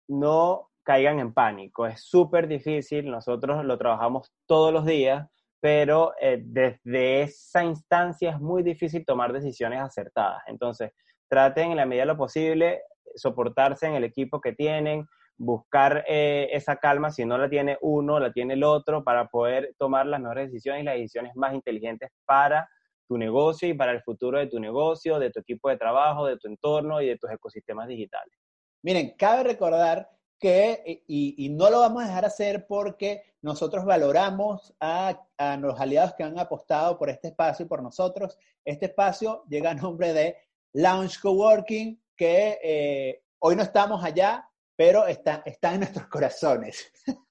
no 0.08 0.68
caigan 0.86 1.18
en 1.18 1.34
pánico. 1.34 1.84
Es 1.84 2.04
súper 2.04 2.46
difícil, 2.46 3.10
nosotros 3.10 3.64
lo 3.64 3.76
trabajamos 3.76 4.32
todos 4.46 4.72
los 4.72 4.86
días, 4.86 5.26
pero 5.60 6.12
eh, 6.20 6.40
desde 6.44 7.22
esa 7.22 7.64
instancia 7.64 8.30
es 8.30 8.40
muy 8.40 8.62
difícil 8.62 9.04
tomar 9.04 9.32
decisiones 9.32 9.80
acertadas. 9.80 10.44
Entonces, 10.46 10.92
traten 11.28 11.72
en 11.72 11.76
la 11.76 11.86
medida 11.86 12.02
de 12.02 12.06
lo 12.06 12.16
posible 12.16 12.82
soportarse 13.16 13.86
en 13.86 13.94
el 13.94 14.04
equipo 14.04 14.40
que 14.40 14.52
tienen, 14.52 15.08
buscar 15.36 16.04
eh, 16.06 16.50
esa 16.52 16.76
calma, 16.76 17.10
si 17.10 17.24
no 17.24 17.36
la 17.36 17.50
tiene 17.50 17.78
uno, 17.80 18.20
la 18.20 18.32
tiene 18.32 18.54
el 18.54 18.62
otro, 18.62 19.02
para 19.02 19.26
poder 19.26 19.74
tomar 19.78 20.06
las 20.06 20.20
mejores 20.20 20.52
decisiones 20.52 20.82
y 20.82 20.84
las 20.84 20.94
decisiones 20.94 21.32
más 21.34 21.52
inteligentes 21.52 22.10
para 22.24 22.68
tu 23.08 23.18
negocio 23.18 23.68
y 23.68 23.74
para 23.74 23.90
el 23.90 24.02
futuro 24.02 24.38
de 24.38 24.46
tu 24.46 24.60
negocio, 24.60 25.18
de 25.18 25.30
tu 25.30 25.40
equipo 25.40 25.68
de 25.68 25.78
trabajo, 25.78 26.26
de 26.26 26.38
tu 26.38 26.46
entorno 26.46 27.02
y 27.02 27.08
de 27.08 27.18
tus 27.18 27.30
ecosistemas 27.30 27.88
digitales. 27.88 28.32
Miren, 28.84 29.16
cabe 29.18 29.42
recordar 29.42 30.08
que, 30.38 31.02
y, 31.06 31.48
no 31.50 31.70
lo 31.70 31.80
vamos 31.80 32.02
a 32.02 32.06
dejar 32.06 32.24
hacer 32.24 32.66
porque 32.66 33.22
nosotros 33.42 33.84
valoramos 33.84 34.74
a, 34.80 35.26
los 35.58 35.80
aliados 35.80 36.14
que 36.14 36.24
han 36.24 36.38
apostado 36.38 36.98
por 36.98 37.10
este 37.10 37.28
espacio 37.28 37.64
y 37.64 37.68
por 37.68 37.82
nosotros. 37.82 38.38
Este 38.64 38.86
espacio 38.86 39.44
llega 39.48 39.70
a 39.70 39.74
nombre 39.74 40.12
de 40.12 40.36
Lounge 40.72 41.18
Coworking, 41.20 42.00
que 42.16 42.58
eh, 42.62 43.22
hoy 43.38 43.56
no 43.56 43.62
estamos 43.62 44.04
allá, 44.04 44.48
pero 44.74 45.06
está, 45.06 45.42
está 45.46 45.72
en 45.72 45.80
nuestros 45.80 46.06
corazones. 46.08 46.92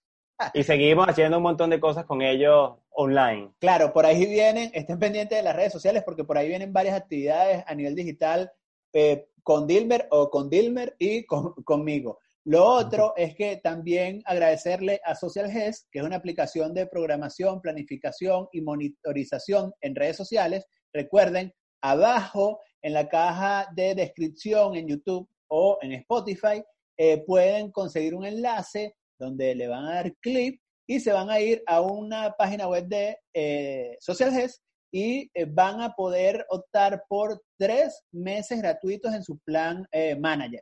Y 0.53 0.63
seguimos 0.63 1.07
haciendo 1.07 1.37
un 1.37 1.43
montón 1.43 1.69
de 1.69 1.79
cosas 1.79 2.03
con 2.03 2.21
ellos 2.21 2.73
online. 2.89 3.53
Claro, 3.59 3.93
por 3.93 4.05
ahí 4.05 4.25
vienen, 4.25 4.69
estén 4.73 4.99
pendientes 4.99 5.37
de 5.37 5.43
las 5.43 5.55
redes 5.55 5.71
sociales 5.71 6.03
porque 6.03 6.23
por 6.23 6.37
ahí 6.37 6.47
vienen 6.47 6.73
varias 6.73 6.95
actividades 6.97 7.63
a 7.65 7.73
nivel 7.73 7.95
digital 7.95 8.51
eh, 8.91 9.29
con 9.43 9.67
Dilmer 9.67 10.07
o 10.11 10.29
con 10.29 10.49
Dilmer 10.49 10.95
y 10.99 11.25
conmigo. 11.25 12.19
Lo 12.45 12.63
otro 12.63 13.13
es 13.17 13.35
que 13.35 13.57
también 13.57 14.21
agradecerle 14.25 15.01
a 15.03 15.15
Social 15.15 15.51
que 15.51 15.99
es 15.99 16.05
una 16.05 16.17
aplicación 16.17 16.73
de 16.73 16.85
programación, 16.85 17.59
planificación 17.59 18.47
y 18.51 18.61
monitorización 18.61 19.73
en 19.81 19.95
redes 19.95 20.15
sociales. 20.15 20.65
Recuerden, 20.93 21.53
abajo 21.81 22.61
en 22.81 22.93
la 22.93 23.09
caja 23.09 23.67
de 23.75 23.95
descripción 23.95 24.75
en 24.75 24.87
YouTube 24.87 25.27
o 25.47 25.79
en 25.81 25.93
Spotify 25.93 26.63
eh, 26.97 27.23
pueden 27.25 27.71
conseguir 27.71 28.13
un 28.13 28.25
enlace 28.25 28.95
donde 29.19 29.55
le 29.55 29.67
van 29.67 29.85
a 29.85 29.95
dar 29.95 30.15
clic 30.17 30.61
y 30.87 30.99
se 30.99 31.11
van 31.11 31.29
a 31.29 31.39
ir 31.39 31.63
a 31.65 31.81
una 31.81 32.35
página 32.37 32.67
web 32.67 32.85
de 32.87 33.17
eh, 33.33 33.97
Social 33.99 34.31
y 34.91 35.29
eh, 35.33 35.45
van 35.45 35.81
a 35.81 35.93
poder 35.93 36.45
optar 36.49 37.03
por 37.09 37.41
tres 37.57 38.03
meses 38.11 38.61
gratuitos 38.61 39.13
en 39.13 39.23
su 39.23 39.39
plan 39.39 39.85
eh, 39.91 40.15
manager. 40.15 40.61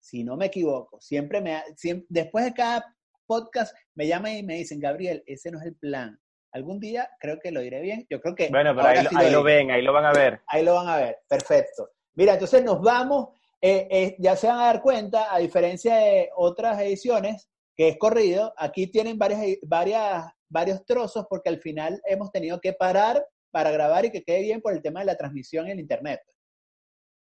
Si 0.00 0.24
no 0.24 0.36
me 0.36 0.46
equivoco, 0.46 1.00
siempre 1.00 1.40
me, 1.40 1.62
después 2.08 2.44
de 2.44 2.54
cada 2.54 2.96
podcast 3.26 3.76
me 3.94 4.06
llaman 4.06 4.32
y 4.36 4.42
me 4.42 4.56
dicen, 4.56 4.80
Gabriel, 4.80 5.22
ese 5.26 5.50
no 5.50 5.60
es 5.60 5.66
el 5.66 5.76
plan. 5.76 6.18
Algún 6.52 6.80
día 6.80 7.08
creo 7.20 7.38
que 7.38 7.52
lo 7.52 7.60
diré 7.60 7.80
bien. 7.80 8.06
Yo 8.10 8.20
creo 8.20 8.34
que. 8.34 8.48
Bueno, 8.48 8.74
pero 8.74 8.88
ahí, 8.88 9.30
lo 9.30 9.42
ven, 9.42 9.70
ahí 9.70 9.82
lo 9.82 9.92
van 9.92 10.06
a 10.06 10.12
ver. 10.12 10.40
Ahí 10.48 10.64
lo 10.64 10.74
van 10.74 10.88
a 10.88 10.96
ver, 10.96 11.18
perfecto. 11.28 11.90
Mira, 12.14 12.32
entonces 12.32 12.64
nos 12.64 12.80
vamos 12.80 13.28
eh, 13.62 13.86
eh, 13.90 14.16
ya 14.18 14.36
se 14.36 14.46
van 14.46 14.58
a 14.58 14.64
dar 14.64 14.80
cuenta, 14.80 15.34
a 15.34 15.38
diferencia 15.38 15.94
de 15.96 16.30
otras 16.34 16.80
ediciones, 16.80 17.50
que 17.76 17.88
es 17.88 17.98
corrido, 17.98 18.54
aquí 18.56 18.86
tienen 18.86 19.18
varias, 19.18 19.58
varias, 19.62 20.24
varios 20.48 20.84
trozos 20.86 21.26
porque 21.28 21.50
al 21.50 21.60
final 21.60 22.00
hemos 22.06 22.32
tenido 22.32 22.58
que 22.60 22.72
parar 22.72 23.24
para 23.50 23.70
grabar 23.70 24.06
y 24.06 24.10
que 24.10 24.22
quede 24.22 24.42
bien 24.42 24.62
por 24.62 24.72
el 24.72 24.80
tema 24.80 25.00
de 25.00 25.06
la 25.06 25.16
transmisión 25.16 25.66
en 25.66 25.78
Internet. 25.78 26.22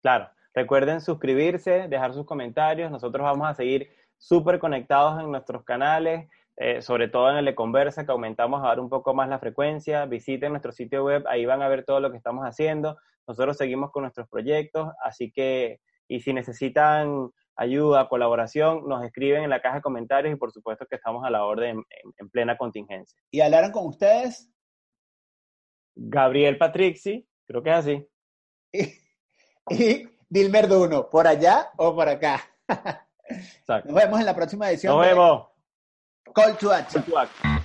Claro, 0.02 0.28
recuerden 0.56 1.02
suscribirse, 1.02 1.86
dejar 1.86 2.14
sus 2.14 2.24
comentarios, 2.24 2.90
nosotros 2.90 3.22
vamos 3.22 3.46
a 3.46 3.54
seguir 3.54 3.90
súper 4.16 4.58
conectados 4.58 5.20
en 5.22 5.30
nuestros 5.30 5.62
canales, 5.64 6.28
eh, 6.56 6.80
sobre 6.80 7.08
todo 7.08 7.30
en 7.30 7.36
el 7.36 7.44
de 7.44 7.54
Conversa, 7.54 8.06
que 8.06 8.12
aumentamos 8.12 8.64
a 8.64 8.68
dar 8.68 8.80
un 8.80 8.88
poco 8.88 9.12
más 9.12 9.28
la 9.28 9.38
frecuencia. 9.38 10.06
Visiten 10.06 10.52
nuestro 10.52 10.72
sitio 10.72 11.04
web, 11.04 11.24
ahí 11.28 11.44
van 11.44 11.60
a 11.60 11.68
ver 11.68 11.84
todo 11.84 12.00
lo 12.00 12.10
que 12.10 12.16
estamos 12.16 12.44
haciendo. 12.44 12.96
Nosotros 13.28 13.58
seguimos 13.58 13.90
con 13.92 14.04
nuestros 14.04 14.28
proyectos, 14.28 14.88
así 15.04 15.30
que 15.30 15.80
y 16.08 16.20
si 16.20 16.32
necesitan 16.32 17.30
ayuda, 17.54 18.08
colaboración, 18.08 18.88
nos 18.88 19.04
escriben 19.04 19.44
en 19.44 19.50
la 19.50 19.60
caja 19.60 19.76
de 19.76 19.82
comentarios 19.82 20.32
y 20.32 20.38
por 20.38 20.52
supuesto 20.52 20.86
que 20.86 20.96
estamos 20.96 21.22
a 21.24 21.30
la 21.30 21.44
orden 21.44 21.82
en, 22.18 22.30
plena 22.30 22.56
contingencia. 22.56 23.20
¿Y 23.30 23.40
hablaron 23.40 23.72
con 23.72 23.86
ustedes? 23.86 24.50
Gabriel 25.94 26.56
Patrixi, 26.56 27.26
creo 27.46 27.62
que 27.62 27.70
es 27.70 27.76
así. 27.76 28.08
Y, 29.68 30.06
Dilmer 30.28 30.68
Duno, 30.68 31.08
¿por 31.08 31.26
allá 31.26 31.70
o 31.76 31.94
por 31.94 32.08
acá? 32.08 32.40
Nos 33.68 33.94
vemos 33.94 34.20
en 34.20 34.26
la 34.26 34.34
próxima 34.34 34.70
edición. 34.70 34.96
Nos 34.96 35.06
vemos. 35.06 35.48
Call 36.34 36.56
to 36.56 36.72
action. 36.72 37.02
Call 37.02 37.12
to 37.12 37.18
action. 37.18 37.55